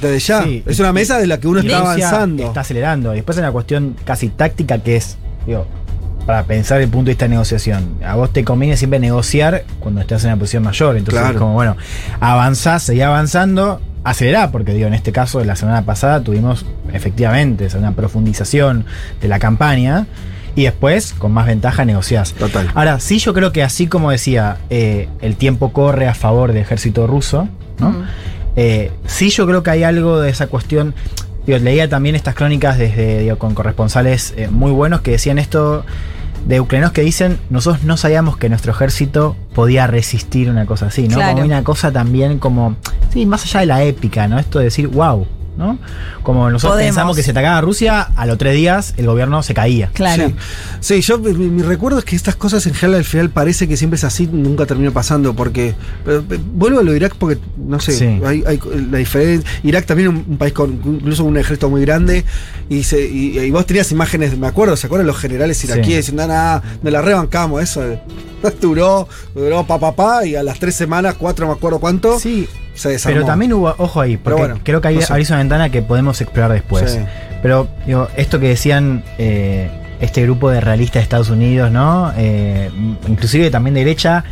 Desde 0.00 0.18
ya. 0.20 0.42
Sí. 0.44 0.62
es 0.66 0.78
una 0.80 0.92
mesa 0.92 1.18
de 1.18 1.26
la 1.26 1.38
que 1.40 1.48
uno 1.48 1.60
está 1.60 1.78
avanzando. 1.78 2.44
Está 2.44 2.60
acelerando. 2.60 3.12
Y 3.12 3.16
después 3.16 3.36
hay 3.38 3.42
una 3.42 3.52
cuestión 3.52 3.96
casi 4.04 4.28
táctica 4.28 4.82
que 4.82 4.96
es, 4.96 5.16
digo, 5.46 5.66
para 6.26 6.44
pensar 6.44 6.80
el 6.80 6.88
punto 6.88 7.06
de 7.06 7.12
vista 7.12 7.26
de 7.26 7.30
negociación. 7.30 7.96
A 8.06 8.14
vos 8.16 8.32
te 8.32 8.44
conviene 8.44 8.76
siempre 8.76 8.98
negociar 8.98 9.64
cuando 9.80 10.00
estás 10.00 10.24
en 10.24 10.30
una 10.30 10.38
posición 10.38 10.62
mayor. 10.62 10.96
Entonces 10.96 11.20
Claro. 11.20 11.34
es 11.34 11.40
como, 11.40 11.52
bueno, 11.54 11.76
avanzás, 12.20 12.82
seguí 12.82 13.02
avanzando, 13.02 13.80
acelerá, 14.04 14.50
porque 14.50 14.72
digo, 14.72 14.86
en 14.86 14.94
este 14.94 15.12
caso 15.12 15.38
de 15.38 15.44
la 15.44 15.56
semana 15.56 15.82
pasada 15.82 16.20
tuvimos 16.22 16.64
efectivamente 16.92 17.68
una 17.76 17.92
profundización 17.92 18.86
de 19.20 19.28
la 19.28 19.38
campaña. 19.38 20.06
Y 20.56 20.62
después, 20.62 21.14
con 21.18 21.32
más 21.32 21.46
ventaja, 21.46 21.84
negociás. 21.84 22.32
Total. 22.32 22.70
Ahora, 22.74 23.00
sí, 23.00 23.18
yo 23.18 23.34
creo 23.34 23.50
que 23.50 23.64
así 23.64 23.88
como 23.88 24.12
decía, 24.12 24.58
eh, 24.70 25.08
el 25.20 25.34
tiempo 25.34 25.72
corre 25.72 26.06
a 26.06 26.14
favor 26.14 26.52
del 26.52 26.62
ejército 26.62 27.08
ruso, 27.08 27.48
¿no? 27.80 27.90
Mm. 27.90 28.04
Eh, 28.56 28.92
sí, 29.04 29.30
yo 29.30 29.48
creo 29.48 29.64
que 29.64 29.70
hay 29.70 29.82
algo 29.82 30.20
de 30.20 30.30
esa 30.30 30.46
cuestión. 30.46 30.94
Digo, 31.46 31.58
leía 31.58 31.88
también 31.88 32.14
estas 32.14 32.34
crónicas 32.34 32.78
desde, 32.78 33.20
digo, 33.20 33.38
con 33.38 33.54
corresponsales 33.54 34.34
eh, 34.36 34.48
muy 34.48 34.72
buenos 34.72 35.02
que 35.02 35.12
decían 35.12 35.38
esto 35.38 35.84
de 36.46 36.60
ucranianos 36.60 36.92
que 36.92 37.02
dicen, 37.02 37.38
nosotros 37.50 37.84
no 37.84 37.96
sabíamos 37.96 38.36
que 38.36 38.48
nuestro 38.48 38.72
ejército 38.72 39.36
podía 39.54 39.86
resistir 39.86 40.50
una 40.50 40.66
cosa 40.66 40.86
así, 40.86 41.08
¿no? 41.08 41.16
Claro. 41.16 41.32
Como 41.34 41.44
una 41.44 41.64
cosa 41.64 41.90
también 41.90 42.38
como, 42.38 42.76
sí, 43.12 43.26
más 43.26 43.44
allá 43.44 43.60
de 43.60 43.66
la 43.66 43.82
épica, 43.82 44.28
¿no? 44.28 44.38
Esto 44.38 44.58
de 44.58 44.66
decir, 44.66 44.88
wow, 44.88 45.26
¿no? 45.56 45.78
Como 46.22 46.50
nosotros 46.50 46.74
Podemos. 46.76 46.88
pensamos 46.94 47.16
que 47.16 47.22
se 47.22 47.30
atacaba 47.30 47.58
a 47.58 47.60
Rusia, 47.60 48.02
a 48.02 48.26
los 48.26 48.38
tres 48.38 48.54
días 48.56 48.94
el 48.96 49.06
gobierno 49.06 49.42
se 49.42 49.54
caía. 49.54 49.90
Claro. 49.92 50.28
Sí, 50.80 50.94
Sí, 50.94 51.00
yo 51.00 51.18
mi, 51.18 51.32
mi 51.32 51.62
recuerdo 51.62 51.98
es 51.98 52.04
que 52.04 52.16
estas 52.16 52.36
cosas 52.36 52.66
en 52.66 52.74
general 52.74 52.98
al 53.00 53.04
final 53.04 53.30
parece 53.30 53.66
que 53.68 53.76
siempre 53.76 53.96
es 53.96 54.04
así, 54.04 54.28
nunca 54.30 54.66
termina 54.66 54.90
pasando, 54.90 55.34
porque 55.34 55.74
pero, 56.04 56.22
pero, 56.28 56.40
vuelvo 56.54 56.80
a 56.80 56.82
lo 56.82 56.90
de 56.92 56.96
Irak 56.98 57.14
porque 57.18 57.38
no 57.56 57.80
sé, 57.80 57.92
Sí. 57.92 58.04
hay, 58.24 58.42
hay 58.46 58.58
la 58.90 58.98
diferencia. 58.98 59.48
Irak 59.62 59.86
también 59.86 60.10
es 60.10 60.14
un, 60.16 60.24
un 60.32 60.36
país 60.38 60.52
con 60.52 60.72
incluso 60.84 61.24
un 61.24 61.36
ejército 61.36 61.70
muy 61.70 61.80
grande 61.82 62.24
y, 62.68 62.82
se, 62.84 63.00
y, 63.08 63.38
y 63.38 63.50
vos 63.50 63.64
tenías 63.66 63.90
imágenes, 63.92 64.36
me 64.38 64.46
acuerdo, 64.46 64.76
¿se 64.76 64.86
acuerdan 64.86 65.06
los 65.06 65.16
generales 65.18 65.62
iraquíes 65.64 65.86
Sí. 65.86 65.96
diciendo, 66.12 66.26
nada, 66.26 66.62
nos 66.82 66.92
la 66.92 67.00
rebancamos, 67.02 67.62
eso 67.62 67.82
duró, 68.60 69.08
duró 69.34 69.66
pa 69.66 69.78
pa 69.78 69.94
pa 69.94 70.26
y 70.26 70.34
a 70.36 70.42
las 70.42 70.58
tres 70.58 70.74
semanas, 70.74 71.14
cuatro, 71.18 71.46
me 71.46 71.52
acuerdo 71.52 71.78
cuánto, 71.80 72.18
Sí, 72.18 72.48
se 72.74 72.90
desarmó. 72.90 73.14
pero 73.14 73.26
también 73.26 73.52
hubo, 73.52 73.74
ojo 73.78 74.00
ahí, 74.00 74.16
porque 74.16 74.38
bueno, 74.40 74.60
creo 74.62 74.80
que 74.80 74.88
hay, 74.88 74.96
no 74.96 75.14
hay 75.14 75.24
una 75.28 75.38
ventana 75.38 75.68
que 75.70 75.82
podemos 75.82 76.20
explorar 76.20 76.52
después. 76.52 76.90
Sí. 76.90 76.98
Pero 77.42 77.68
digo, 77.86 78.08
esto 78.16 78.40
que 78.40 78.48
decían 78.48 79.04
eh, 79.18 79.70
este 80.00 80.22
grupo 80.22 80.50
de 80.50 80.60
realistas 80.60 80.94
de 80.94 81.02
Estados 81.02 81.30
Unidos, 81.30 81.70
¿no? 81.70 82.12
Eh, 82.16 82.70
inclusive 83.06 83.50
también 83.50 83.74
de 83.74 83.80
derecha, 83.80 84.24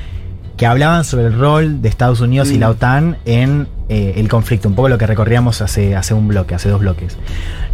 que 0.57 0.67
hablaban 0.67 1.05
sobre 1.05 1.27
el 1.27 1.39
rol 1.39 1.83
de 1.83 1.89
Estados 1.89 2.21
Unidos 2.21 2.51
y 2.51 2.57
Mm. 2.57 2.61
la 2.61 2.71
OTAN 2.71 3.17
en 3.25 3.69
eh, 3.89 4.15
el 4.17 4.29
conflicto, 4.29 4.69
un 4.69 4.75
poco 4.75 4.89
lo 4.89 4.99
que 4.99 5.07
recorríamos 5.07 5.61
hace, 5.61 5.97
hace 5.97 6.15
un 6.15 6.29
bloque, 6.29 6.55
hace 6.55 6.69
dos 6.69 6.81
bloques. 6.81 7.17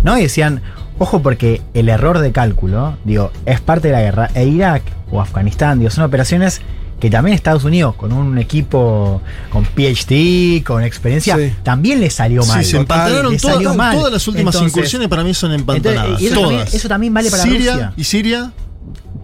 ¿No? 0.03 0.17
Y 0.19 0.23
decían, 0.23 0.63
ojo 0.99 1.23
porque 1.23 1.61
el 1.75 1.89
error 1.89 2.19
de 2.19 2.33
cálculo, 2.33 2.97
digo, 3.05 3.31
es 3.47 3.61
parte 3.61 3.89
de 3.89 3.93
la 3.95 4.01
guerra, 4.01 4.31
e 4.35 4.45
Irak 4.45 4.83
o 5.11 5.21
Afganistán, 5.21 5.79
digo, 5.79 5.91
son 5.91 6.05
operaciones 6.05 6.61
que 7.01 7.11
también 7.11 7.35
Estados 7.35 7.65
Unidos, 7.65 7.95
con 7.95 8.13
un 8.13 8.39
equipo 8.39 9.23
con 9.51 9.65
PhD, 9.65 10.65
con 10.65 10.83
experiencia, 10.83 11.37
Sí. 11.37 11.53
también 11.63 12.01
le 12.01 12.11
salió 12.11 12.45
mal. 12.45 12.65
Sí, 12.65 12.73
se 12.73 12.77
empantanaron 12.79 13.37
todas, 13.37 13.55
salió 13.55 13.75
mal. 13.75 13.97
todas 13.97 14.13
las 14.13 14.27
últimas 14.29 14.55
Entonces, 14.55 14.77
incursiones 14.77 15.09
para 15.09 15.23
mí 15.25 15.33
son 15.35 15.53
empantanadas. 15.53 16.05
entonces, 16.05 16.23
y 16.23 16.27
eso 16.27 16.35
todas. 16.41 16.49
también- 16.59 16.77
eso 16.77 16.89
también 16.89 17.15
vale 17.15 17.31
para 17.31 17.43
Siria 17.45 17.73
Rusia. 17.73 17.93
y 17.97 18.05
Siria. 18.05 18.53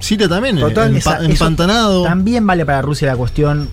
Siria 0.01 0.29
también, 0.29 0.57
Total. 0.59 0.93
empa- 0.93 0.99
Esa- 0.99 1.17
eso 1.19 1.25
empantanado. 1.31 2.05
También 2.05 2.47
vale 2.47 2.65
para 2.67 2.83
Rusia 2.83 3.09
la 3.09 3.17
cuestión. 3.17 3.69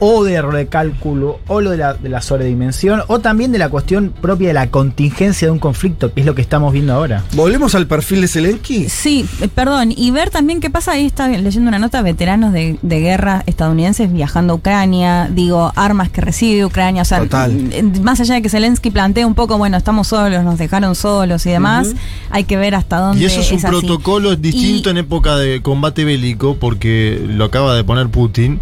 O 0.00 0.24
de 0.24 0.32
error 0.32 0.54
de 0.54 0.66
cálculo, 0.66 1.38
o 1.46 1.60
lo 1.60 1.70
de 1.70 1.76
la, 1.76 1.94
de 1.94 2.08
la 2.08 2.20
sobredimensión, 2.22 3.02
o 3.06 3.18
también 3.20 3.52
de 3.52 3.58
la 3.58 3.68
cuestión 3.68 4.12
propia 4.20 4.48
de 4.48 4.54
la 4.54 4.70
contingencia 4.70 5.46
de 5.46 5.52
un 5.52 5.58
conflicto, 5.58 6.12
que 6.12 6.20
es 6.20 6.26
lo 6.26 6.34
que 6.34 6.42
estamos 6.42 6.72
viendo 6.72 6.94
ahora. 6.94 7.22
¿Volvemos 7.34 7.74
al 7.74 7.86
perfil 7.86 8.22
de 8.22 8.28
Zelensky? 8.28 8.88
Sí, 8.88 9.26
eh, 9.40 9.48
perdón, 9.48 9.92
y 9.94 10.10
ver 10.10 10.30
también 10.30 10.60
qué 10.60 10.70
pasa, 10.70 10.92
ahí 10.92 11.06
está 11.06 11.28
leyendo 11.28 11.68
una 11.68 11.78
nota, 11.78 12.00
veteranos 12.02 12.52
de, 12.52 12.78
de 12.80 13.00
guerra 13.00 13.42
estadounidenses 13.46 14.12
viajando 14.12 14.54
a 14.54 14.56
Ucrania, 14.56 15.28
digo, 15.32 15.72
armas 15.76 16.08
que 16.08 16.20
recibe 16.22 16.64
Ucrania, 16.64 17.02
o 17.02 17.04
sea, 17.04 17.18
Total. 17.20 17.52
mm, 17.52 18.00
más 18.02 18.18
allá 18.20 18.34
de 18.34 18.42
que 18.42 18.48
Zelensky 18.48 18.90
plantea 18.90 19.26
un 19.26 19.34
poco, 19.34 19.58
bueno, 19.58 19.76
estamos 19.76 20.08
solos, 20.08 20.42
nos 20.44 20.58
dejaron 20.58 20.94
solos 20.94 21.44
y 21.46 21.50
demás, 21.50 21.94
hay 22.30 22.44
que 22.44 22.56
ver 22.56 22.74
hasta 22.74 22.98
dónde 23.00 23.22
Y 23.22 23.26
eso 23.26 23.40
es 23.40 23.50
un 23.50 23.58
así. 23.58 23.66
protocolo 23.66 24.34
distinto 24.36 24.88
Y- 24.88 24.92
en 24.92 24.96
época 24.98 25.36
de 25.36 25.60
combate 25.60 26.04
bélico, 26.06 26.56
porque 26.58 27.22
lo 27.28 27.44
acaba 27.44 27.74
de 27.74 27.84
poner 27.84 28.08
Putin. 28.08 28.60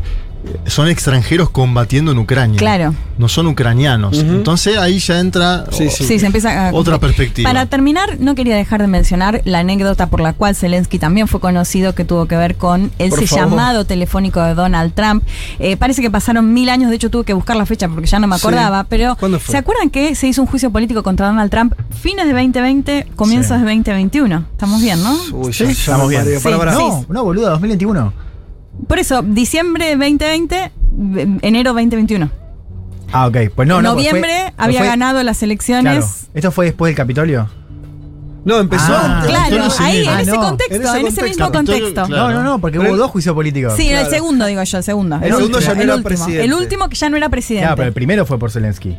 Son 0.66 0.88
extranjeros 0.88 1.50
combatiendo 1.50 2.12
en 2.12 2.18
Ucrania. 2.18 2.58
Claro. 2.58 2.94
No 3.18 3.28
son 3.28 3.48
ucranianos. 3.48 4.18
Entonces 4.18 4.78
ahí 4.78 4.98
ya 5.00 5.18
entra 5.18 5.64
Sí, 5.72 5.90
sí. 5.90 6.04
Sí, 6.04 6.18
se 6.18 6.26
empieza 6.26 6.68
a 6.68 6.72
otra 6.72 6.98
perspectiva. 6.98 7.48
Para 7.50 7.66
terminar, 7.66 8.18
no 8.20 8.34
quería 8.34 8.54
dejar 8.56 8.80
de 8.80 8.86
mencionar 8.86 9.42
la 9.44 9.58
anécdota 9.60 10.06
por 10.08 10.20
la 10.20 10.32
cual 10.34 10.54
Zelensky 10.54 10.98
también 10.98 11.26
fue 11.26 11.40
conocido, 11.40 11.94
que 11.94 12.04
tuvo 12.04 12.26
que 12.26 12.36
ver 12.36 12.56
con 12.56 12.92
ese 12.98 13.26
llamado 13.26 13.84
telefónico 13.84 14.40
de 14.42 14.54
Donald 14.54 14.94
Trump. 14.94 15.24
Eh, 15.58 15.76
parece 15.76 16.02
que 16.02 16.10
pasaron 16.10 16.52
mil 16.54 16.68
años, 16.68 16.90
de 16.90 16.96
hecho 16.96 17.10
tuve 17.10 17.24
que 17.24 17.32
buscar 17.34 17.56
la 17.56 17.66
fecha 17.66 17.88
porque 17.88 18.06
ya 18.06 18.18
no 18.20 18.26
me 18.28 18.36
Sí. 18.36 18.42
acordaba, 18.46 18.84
pero 18.84 19.16
¿Cuándo 19.16 19.40
fue? 19.40 19.52
¿se 19.52 19.58
acuerdan 19.58 19.90
que 19.90 20.14
se 20.14 20.28
hizo 20.28 20.40
un 20.42 20.46
juicio 20.46 20.70
político 20.70 21.02
contra 21.02 21.26
Donald 21.26 21.50
Trump 21.50 21.74
fines 22.00 22.26
de 22.26 22.32
2020, 22.32 23.06
comienzos 23.16 23.58
Sí. 23.58 23.64
de 23.64 23.74
2021? 23.74 24.44
Estamos 24.52 24.80
bien, 24.80 25.02
¿no? 25.02 25.16
Uy, 25.32 25.52
Sí, 25.52 25.64
ya, 25.64 25.72
ya 25.72 25.72
estamos 25.74 26.08
bien. 26.08 26.24
No, 26.46 27.04
no, 27.08 27.24
boludo, 27.24 27.50
2021. 27.50 28.27
Por 28.88 28.98
eso, 28.98 29.22
diciembre 29.22 29.84
de 29.86 29.90
2020, 29.96 30.56
eh, 30.56 30.70
enero 31.42 31.72
2021. 31.74 32.30
Ah, 33.12 33.26
ok. 33.28 33.36
Pues 33.54 33.68
no, 33.68 33.78
en 33.78 33.82
no. 33.84 33.94
pues 33.94 34.08
fue- 34.08 34.18
noviembre 34.20 34.32
pues 34.44 34.54
había 34.58 34.80
fue- 34.80 34.88
ganado 34.88 35.22
las 35.22 35.42
elecciones. 35.42 36.04
Claro. 36.04 36.30
¿Esto 36.34 36.50
fue 36.52 36.66
después 36.66 36.90
del 36.90 36.96
Capitolio? 36.96 37.48
No, 38.44 38.60
empezó 38.60 38.92
Ah, 38.94 39.16
antes. 39.20 39.30
Claro, 39.30 39.64
ahí, 39.80 39.92
Civil. 39.96 40.08
en 40.08 40.14
Ah, 40.16 40.22
ese 40.22 40.30
no. 40.30 40.40
contexto, 40.40 40.74
En 40.74 41.00
en 41.00 41.06
ese 41.06 41.22
mismo 41.22 41.52
contexto. 41.52 42.04
claro. 42.06 42.28
No, 42.30 42.34
no, 42.34 42.42
no, 42.42 42.58
porque 42.60 42.78
Pero- 42.78 42.90
hubo 42.90 42.96
dos 42.96 43.10
juicios 43.10 43.34
políticos. 43.34 43.74
Sí, 43.76 43.88
Claro. 43.88 44.06
el 44.06 44.10
segundo, 44.14 44.46
digo 44.46 44.62
yo, 44.62 44.78
el 44.78 44.84
segundo. 44.84 45.16
El 45.22 45.34
segundo 45.34 45.60
ya 45.60 45.74
no 45.74 45.82
era 45.82 45.94
último. 45.96 46.08
presidente. 46.08 46.44
El 46.44 46.54
último 46.54 46.88
que 46.88 46.96
ya 46.96 47.10
no 47.10 47.16
era 47.18 47.28
presidente. 47.28 47.64
Claro, 47.64 47.76
pero 47.76 47.88
el 47.88 47.94
primero 47.94 48.24
fue 48.24 48.38
por 48.38 48.50
Zelensky. 48.50 48.96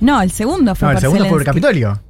No, 0.00 0.20
el 0.22 0.30
segundo 0.30 0.74
fue 0.74 0.86
No, 0.86 0.90
el 0.92 0.94
por 0.96 1.00
segundo 1.00 1.24
fue 1.24 1.30
por 1.30 1.40
el. 1.40 1.46
Capitolio. 1.46 2.00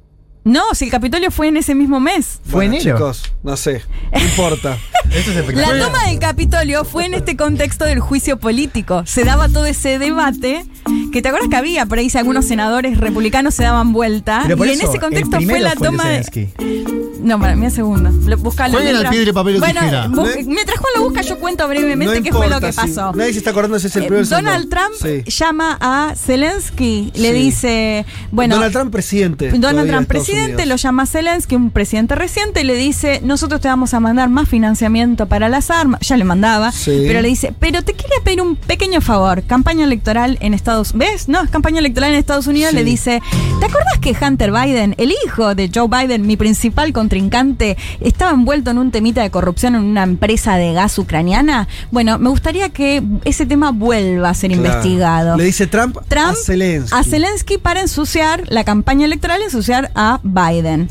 No, 0.45 0.61
si 0.75 0.85
el 0.85 0.91
Capitolio 0.91 1.31
fue 1.31 1.47
en 1.47 1.57
ese 1.57 1.73
mismo 1.73 1.99
mes. 1.99 2.39
Fue 2.43 2.67
Bueno, 2.67 2.75
enero. 2.75 2.97
Chicos, 2.97 3.33
no 3.41 3.57
sé. 3.57 3.81
No 4.13 4.19
importa. 4.19 4.77
Eso 5.11 5.31
es 5.31 5.55
La 5.55 5.79
toma 5.79 6.05
del 6.07 6.19
Capitolio 6.19 6.85
fue 6.85 7.07
en 7.07 7.15
este 7.15 7.35
contexto 7.35 7.83
del 7.83 7.99
juicio 7.99 8.37
político. 8.37 9.03
Se 9.07 9.23
daba 9.23 9.49
todo 9.49 9.65
ese 9.65 9.97
debate 9.97 10.63
que 11.11 11.23
te 11.23 11.29
acuerdas 11.29 11.49
que 11.49 11.55
había 11.55 11.87
por 11.87 11.97
ahí 11.97 12.11
si 12.11 12.19
algunos 12.19 12.45
senadores 12.45 12.99
republicanos 12.99 13.55
se 13.55 13.63
daban 13.63 13.91
vuelta 13.91 14.41
Pero 14.43 14.57
por 14.57 14.67
y 14.67 14.73
en 14.73 14.81
ese 14.81 14.99
contexto 14.99 15.41
fue 15.41 15.59
la 15.59 15.71
fue 15.71 15.87
el 15.87 15.93
de 15.93 15.97
toma 15.97 16.09
de. 16.09 17.14
No, 17.25 17.39
para 17.39 17.55
mí 17.55 17.65
es 17.65 17.73
segundo. 17.73 18.09
Lo- 18.11 18.37
Búscalo. 18.37 18.73
Jueguen 18.73 18.95
al 18.95 19.01
mientras- 19.01 19.15
piedra, 19.15 19.33
papel 19.33 19.55
o 19.55 19.59
bueno, 19.59 19.79
tijera. 19.81 20.07
No- 20.07 20.23
mientras 20.45 20.79
Juan 20.79 20.93
lo 20.95 21.03
busca, 21.03 21.21
yo 21.21 21.39
cuento 21.39 21.67
brevemente 21.67 22.17
no 22.17 22.23
qué 22.23 22.31
fue 22.31 22.47
lo 22.47 22.59
que 22.61 22.71
sí. 22.71 22.77
pasó. 22.77 23.11
Nadie 23.13 23.33
se 23.33 23.39
está 23.39 23.49
acordando 23.49 23.79
si 23.79 23.87
es 23.87 23.95
el 23.95 24.03
Eh, 24.03 24.07
primero 24.07 24.25
segundo. 24.25 24.49
Donald 24.51 24.69
Trump 24.69 24.93
Sí. 25.01 25.23
llama 25.31 25.77
a 25.81 26.13
Zelensky, 26.15 27.11
le 27.15 27.31
Sí. 27.31 27.33
dice, 27.37 28.05
bueno, 28.31 28.55
Donald 28.55 28.73
Trump 28.73 28.91
presidente. 28.91 29.51
Donald 29.51 29.89
Trump 29.89 30.07
presidente 30.07 30.53
Unidos. 30.53 30.67
lo 30.69 30.75
llama 30.75 31.03
a 31.03 31.05
Zelensky, 31.07 31.55
un 31.55 31.71
presidente 31.71 32.13
reciente, 32.15 32.61
y 32.61 32.63
le 32.63 32.75
dice, 32.75 33.21
nosotros 33.23 33.59
te 33.61 33.67
vamos 33.67 33.93
a 33.93 33.99
mandar 33.99 34.29
más 34.29 34.47
financiamiento 34.47 35.25
para 35.27 35.49
las 35.49 35.71
armas, 35.71 36.01
ya 36.01 36.17
le 36.17 36.23
mandaba, 36.23 36.71
Sí. 36.71 37.03
pero 37.07 37.21
le 37.21 37.27
dice, 37.27 37.53
pero 37.59 37.81
te 37.83 37.93
quería 37.93 38.17
pedir 38.23 38.41
un 38.41 38.55
pequeño 38.55 39.01
favor, 39.01 39.43
campaña 39.43 39.83
electoral 39.85 40.37
en 40.41 40.53
Estados 40.53 40.93
¿ves? 40.93 41.27
No, 41.27 41.41
es 41.41 41.49
campaña 41.49 41.79
electoral 41.79 42.11
en 42.11 42.17
Estados 42.19 42.47
Unidos, 42.47 42.71
Sí. 42.71 42.75
le 42.77 42.83
dice, 42.83 43.21
¿te 43.59 43.65
acuerdas 43.65 43.97
que 43.99 44.15
Hunter 44.21 44.51
Biden, 44.51 44.93
el 44.97 45.11
hijo 45.25 45.55
de 45.55 45.71
Joe 45.73 45.87
Biden, 45.87 46.27
mi 46.27 46.37
principal 46.37 46.93
contrincante, 47.15 47.77
estaba 48.01 48.31
envuelto 48.31 48.71
en 48.71 48.77
un 48.77 48.91
temita 48.91 49.21
de 49.21 49.29
corrupción 49.31 49.75
en 49.75 49.83
una 49.83 50.03
empresa 50.03 50.57
de 50.57 50.73
gas 50.73 50.97
ucraniana? 50.99 51.67
Bueno, 51.91 52.19
me 52.19 52.29
gustaría 52.29 52.69
que 52.69 53.01
ese 53.23 53.45
tema 53.45 53.71
vuelva 53.71 54.29
a 54.29 54.33
ser 54.33 54.51
Claro. 54.51 54.65
investigado. 54.67 55.37
Le 55.37 55.45
dice 55.45 55.65
Trump, 55.67 55.97
Trump 56.09 56.31
a 56.31 56.35
Zelensky. 56.45 56.93
a 56.95 57.03
Zelensky 57.03 57.57
para 57.57 57.79
ensuciar 57.79 58.43
la 58.49 58.63
campaña 58.65 59.05
electoral, 59.05 59.41
ensuciar 59.41 59.91
a 59.95 60.19
Biden. 60.23 60.89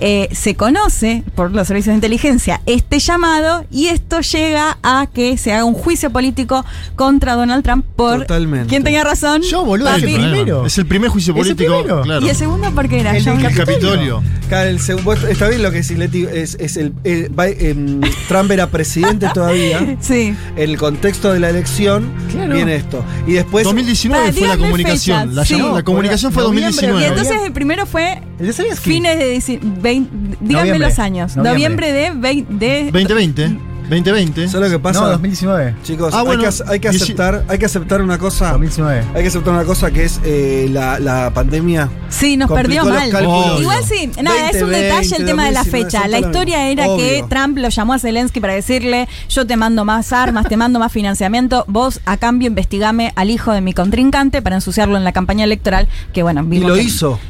Eh, 0.00 0.28
se 0.32 0.54
conoce 0.56 1.22
por 1.34 1.52
los 1.52 1.66
servicios 1.68 1.92
de 1.92 1.94
inteligencia 1.96 2.60
este 2.66 2.98
llamado 2.98 3.64
y 3.70 3.86
esto 3.86 4.20
llega 4.20 4.76
a 4.82 5.06
que 5.12 5.36
se 5.38 5.52
haga 5.52 5.64
un 5.64 5.74
juicio 5.74 6.10
político 6.10 6.64
contra 6.96 7.34
Donald 7.34 7.62
Trump 7.64 7.84
por 7.96 8.20
Totalmente. 8.20 8.68
quién 8.68 8.82
tenía 8.82 9.04
razón. 9.04 9.42
Yo, 9.42 9.64
boludo, 9.64 9.88
¿Cuál 9.88 10.02
es 10.04 10.08
el 10.10 10.14
primero. 10.20 10.66
Es 10.66 10.78
el 10.78 10.86
primer 10.86 11.10
juicio 11.10 11.32
¿Es 11.36 11.48
el 11.48 11.56
político. 11.56 12.02
Claro. 12.02 12.26
Y 12.26 12.28
el 12.28 12.36
segundo 12.36 12.70
porque 12.74 13.00
era 13.00 13.16
El 13.16 13.26
El 13.26 13.54
Capitolio. 13.54 14.22
Claro, 14.48 14.68
el 14.68 14.78
seg- 14.80 15.02
vos- 15.02 15.22
está 15.24 15.48
bien 15.48 15.62
lo 15.62 15.70
que 15.70 15.78
decís, 15.82 15.96
Leti. 15.96 16.24
Es, 16.30 16.56
es 16.60 16.76
el, 16.76 16.92
em, 17.04 18.00
Trump 18.28 18.50
era 18.50 18.68
presidente 18.68 19.28
todavía. 19.32 19.96
Sí. 20.00 20.34
El 20.56 20.76
contexto 20.76 21.32
de 21.32 21.40
la 21.40 21.50
elección 21.50 22.10
Claro. 22.30 22.54
viene 22.54 22.74
esto. 22.76 23.04
Y 23.26 23.32
después. 23.32 23.64
2019 23.64 24.26
Pa, 24.26 24.32
fue 24.38 24.48
la 24.48 24.56
comunicación. 24.56 25.20
fechas, 25.20 25.34
La, 25.34 25.44
sí. 25.44 25.54
llamó- 25.56 25.74
la 25.76 25.82
comunicación 25.82 26.32
fue 26.32 26.42
Noviembre, 26.42 26.66
2019. 26.72 27.04
Y 27.06 27.08
entonces 27.08 27.46
el 27.46 27.52
primero 27.52 27.86
fue 27.86 28.20
El 28.38 28.46
de 28.48 28.52
Zelensky. 28.52 28.90
fines 28.90 29.18
de 29.18 29.58
vein- 29.80 30.08
díganme 30.40 30.68
Noviembre. 30.70 30.88
los 30.88 30.98
años. 30.98 31.36
Noviembre. 31.36 31.52
Noviembre, 32.12 32.46
de, 32.50 32.56
de 32.58 32.84
2020. 32.92 33.58
2020. 33.90 34.48
¿Sabes 34.48 34.70
lo 34.70 34.78
que 34.78 34.82
pasa? 34.82 35.00
No, 35.02 35.08
2019. 35.10 35.74
Chicos, 35.82 36.14
Ah, 36.16 36.22
bueno, 36.22 36.42
hay, 36.42 36.48
que, 36.48 36.62
hay 36.72 36.80
que 36.80 36.88
dieci- 36.88 37.02
aceptar, 37.02 37.44
hay 37.48 37.58
que 37.58 37.66
aceptar 37.66 38.00
una 38.00 38.16
cosa. 38.18 38.52
2019. 38.52 39.04
Hay 39.14 39.22
que 39.22 39.28
aceptar 39.28 39.52
una 39.52 39.64
cosa 39.64 39.90
que 39.90 40.04
es 40.04 40.20
eh, 40.24 40.68
la, 40.72 40.98
la 40.98 41.30
pandemia. 41.34 41.90
Sí, 42.08 42.38
nos 42.38 42.50
perdió 42.50 42.82
mal. 42.86 43.08
Igual 43.60 43.84
sí, 43.84 44.10
nada, 44.22 44.48
es 44.48 44.54
un 44.54 44.70
2020, 44.70 44.78
detalle 44.80 45.16
el 45.18 45.26
tema 45.26 45.44
de 45.44 45.50
la 45.52 45.58
2019, 45.64 45.84
fecha. 45.84 46.08
La 46.08 46.18
historia 46.18 46.68
era 46.70 46.86
obvio. 46.88 46.96
que 46.96 47.24
Trump 47.28 47.58
lo 47.58 47.68
llamó 47.68 47.92
a 47.92 47.98
Zelensky 47.98 48.40
para 48.40 48.54
decirle, 48.54 49.06
yo 49.28 49.46
te 49.46 49.56
mando 49.58 49.84
más 49.84 50.14
armas, 50.14 50.48
te 50.48 50.56
mando 50.56 50.78
más 50.78 50.90
financiamiento, 50.90 51.66
vos 51.68 52.00
a 52.06 52.16
cambio 52.16 52.48
investigame 52.48 53.12
al 53.16 53.28
hijo 53.28 53.52
de 53.52 53.60
mi 53.60 53.74
contrincante 53.74 54.40
para 54.40 54.56
ensuciarlo 54.56 54.96
en 54.96 55.04
la 55.04 55.12
campaña 55.12 55.44
electoral, 55.44 55.88
que 56.14 56.22
bueno, 56.22 56.40
Y 56.42 56.46
vimos 56.46 56.68
lo 56.70 56.74
que- 56.76 56.82
hizo. 56.84 57.20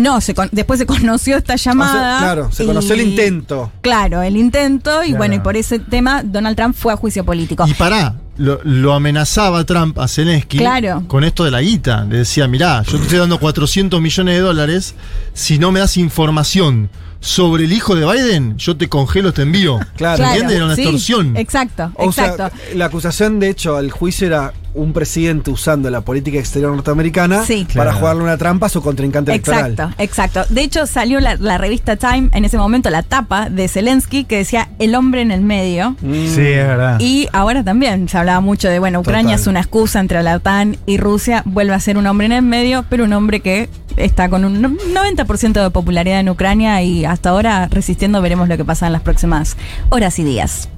No, 0.00 0.20
se 0.20 0.34
con- 0.34 0.48
después 0.52 0.78
se 0.78 0.86
conoció 0.86 1.36
esta 1.36 1.56
llamada. 1.56 2.16
O 2.16 2.18
sea, 2.18 2.18
claro, 2.26 2.52
se 2.52 2.64
y- 2.64 2.66
conoció 2.66 2.94
el 2.94 3.02
intento. 3.02 3.72
Claro, 3.80 4.22
el 4.22 4.36
intento, 4.36 5.02
y 5.02 5.08
Claro. 5.08 5.18
bueno, 5.18 5.34
y 5.36 5.38
por 5.40 5.56
ese 5.56 5.78
tema 5.78 6.22
Donald 6.22 6.56
Trump 6.56 6.74
fue 6.76 6.92
a 6.92 6.96
juicio 6.96 7.24
político. 7.24 7.64
Y 7.66 7.74
pará, 7.74 8.14
lo, 8.38 8.60
lo 8.64 8.92
amenazaba 8.94 9.64
Trump 9.64 9.98
a 9.98 10.08
Zelensky 10.08 10.58
Claro. 10.58 11.04
con 11.08 11.24
esto 11.24 11.44
de 11.44 11.50
la 11.50 11.60
guita. 11.60 12.04
Le 12.04 12.18
decía, 12.18 12.46
mirá, 12.48 12.82
yo 12.82 12.96
te 12.98 13.04
estoy 13.04 13.18
dando 13.18 13.38
400 13.38 14.00
millones 14.00 14.34
de 14.34 14.40
dólares. 14.40 14.94
Si 15.32 15.58
no 15.58 15.72
me 15.72 15.80
das 15.80 15.96
información 15.96 16.90
sobre 17.20 17.64
el 17.64 17.72
hijo 17.72 17.94
de 17.96 18.04
Biden, 18.06 18.56
yo 18.58 18.76
te 18.76 18.88
congelo, 18.88 19.32
te 19.32 19.42
envío. 19.42 19.80
Claro. 19.96 20.22
¿Entiendes? 20.24 20.56
Era 20.56 20.64
una 20.66 20.74
sí, 20.76 20.82
extorsión. 20.82 21.36
Exacto, 21.36 21.90
O 21.94 22.04
exacto. 22.04 22.36
sea, 22.36 22.52
la 22.74 22.84
acusación, 22.86 23.40
de 23.40 23.48
hecho, 23.48 23.76
al 23.76 23.90
juicio 23.90 24.26
era 24.26 24.52
un 24.76 24.92
presidente 24.92 25.50
usando 25.50 25.90
la 25.90 26.02
política 26.02 26.38
exterior 26.38 26.70
norteamericana 26.72 27.44
Sí. 27.44 27.64
para 27.74 27.90
Claro. 27.90 27.98
jugarle 27.98 28.22
una 28.22 28.36
trampa 28.36 28.66
a 28.66 28.68
su 28.68 28.82
contrincante 28.82 29.32
electoral. 29.32 29.70
Exacto, 29.72 29.94
exacto. 30.02 30.44
De 30.50 30.62
hecho, 30.62 30.86
salió 30.86 31.18
la, 31.20 31.36
la 31.36 31.58
revista 31.58 31.96
Time 31.96 32.28
en 32.32 32.44
ese 32.44 32.58
momento, 32.58 32.90
la 32.90 33.02
tapa 33.02 33.48
de 33.50 33.68
Zelensky, 33.68 34.24
que 34.24 34.36
decía 34.38 34.68
el 34.78 34.94
hombre 34.94 35.22
en 35.22 35.30
el 35.30 35.40
medio. 35.40 35.96
Mm. 36.02 36.12
Sí, 36.26 36.40
es 36.40 36.66
verdad. 36.66 36.98
Y 37.00 37.28
ahora 37.32 37.64
también 37.64 38.08
se 38.08 38.18
hablaba 38.18 38.40
mucho 38.40 38.68
de, 38.68 38.78
bueno, 38.78 39.00
Ucrania 39.00 39.32
Total. 39.32 39.40
es 39.40 39.46
una 39.46 39.60
excusa 39.60 40.00
entre 40.00 40.22
la 40.22 40.36
OTAN 40.36 40.76
y 40.86 40.98
Rusia, 40.98 41.42
vuelve 41.46 41.74
a 41.74 41.80
ser 41.80 41.96
un 41.98 42.06
hombre 42.06 42.26
en 42.26 42.32
el 42.32 42.42
medio, 42.42 42.84
pero 42.88 43.04
un 43.04 43.12
hombre 43.12 43.40
que 43.40 43.68
está 43.96 44.28
con 44.28 44.44
un 44.44 44.60
90% 44.60 45.62
de 45.62 45.70
popularidad 45.70 46.20
en 46.20 46.28
Ucrania 46.28 46.82
y 46.82 47.04
hasta 47.06 47.30
ahora 47.30 47.68
resistiendo, 47.70 48.20
veremos 48.20 48.48
lo 48.48 48.56
que 48.58 48.64
pasa 48.64 48.86
en 48.86 48.92
las 48.92 49.02
próximas 49.02 49.56
horas 49.88 50.18
y 50.18 50.24
días. 50.24 50.68